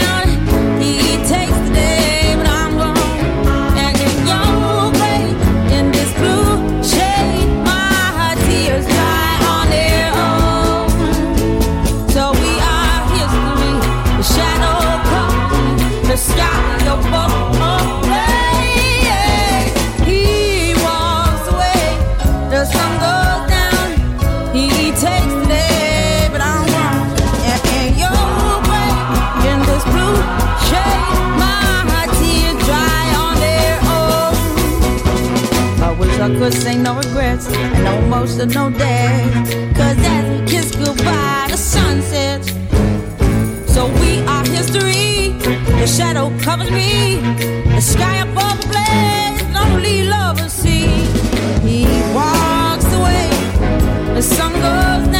Could 36.49 36.61
say 36.61 36.77
no 36.77 36.95
regrets 36.95 37.45
and 37.51 37.83
no 37.83 37.97
emotional 38.05 38.69
day. 38.69 39.29
Cause 39.75 39.97
as 39.99 40.25
we 40.31 40.47
kiss 40.47 40.73
goodbye, 40.73 41.47
the 41.49 41.57
sun 41.57 42.01
sets. 42.01 42.47
So 43.73 43.87
we 44.01 44.21
are 44.33 44.45
history. 44.45 45.33
The 45.81 45.87
shadow 45.87 46.31
covers 46.39 46.71
me. 46.71 47.17
The 47.75 47.81
sky 47.81 48.17
above 48.27 48.61
the 48.61 48.67
blaze, 48.71 49.41
only 49.65 50.03
lovers 50.03 50.53
see. 50.53 50.87
He 51.67 51.83
walks 52.15 52.89
away. 52.93 53.27
The 54.15 54.21
sun 54.21 54.53
goes 54.53 55.07
down. 55.11 55.16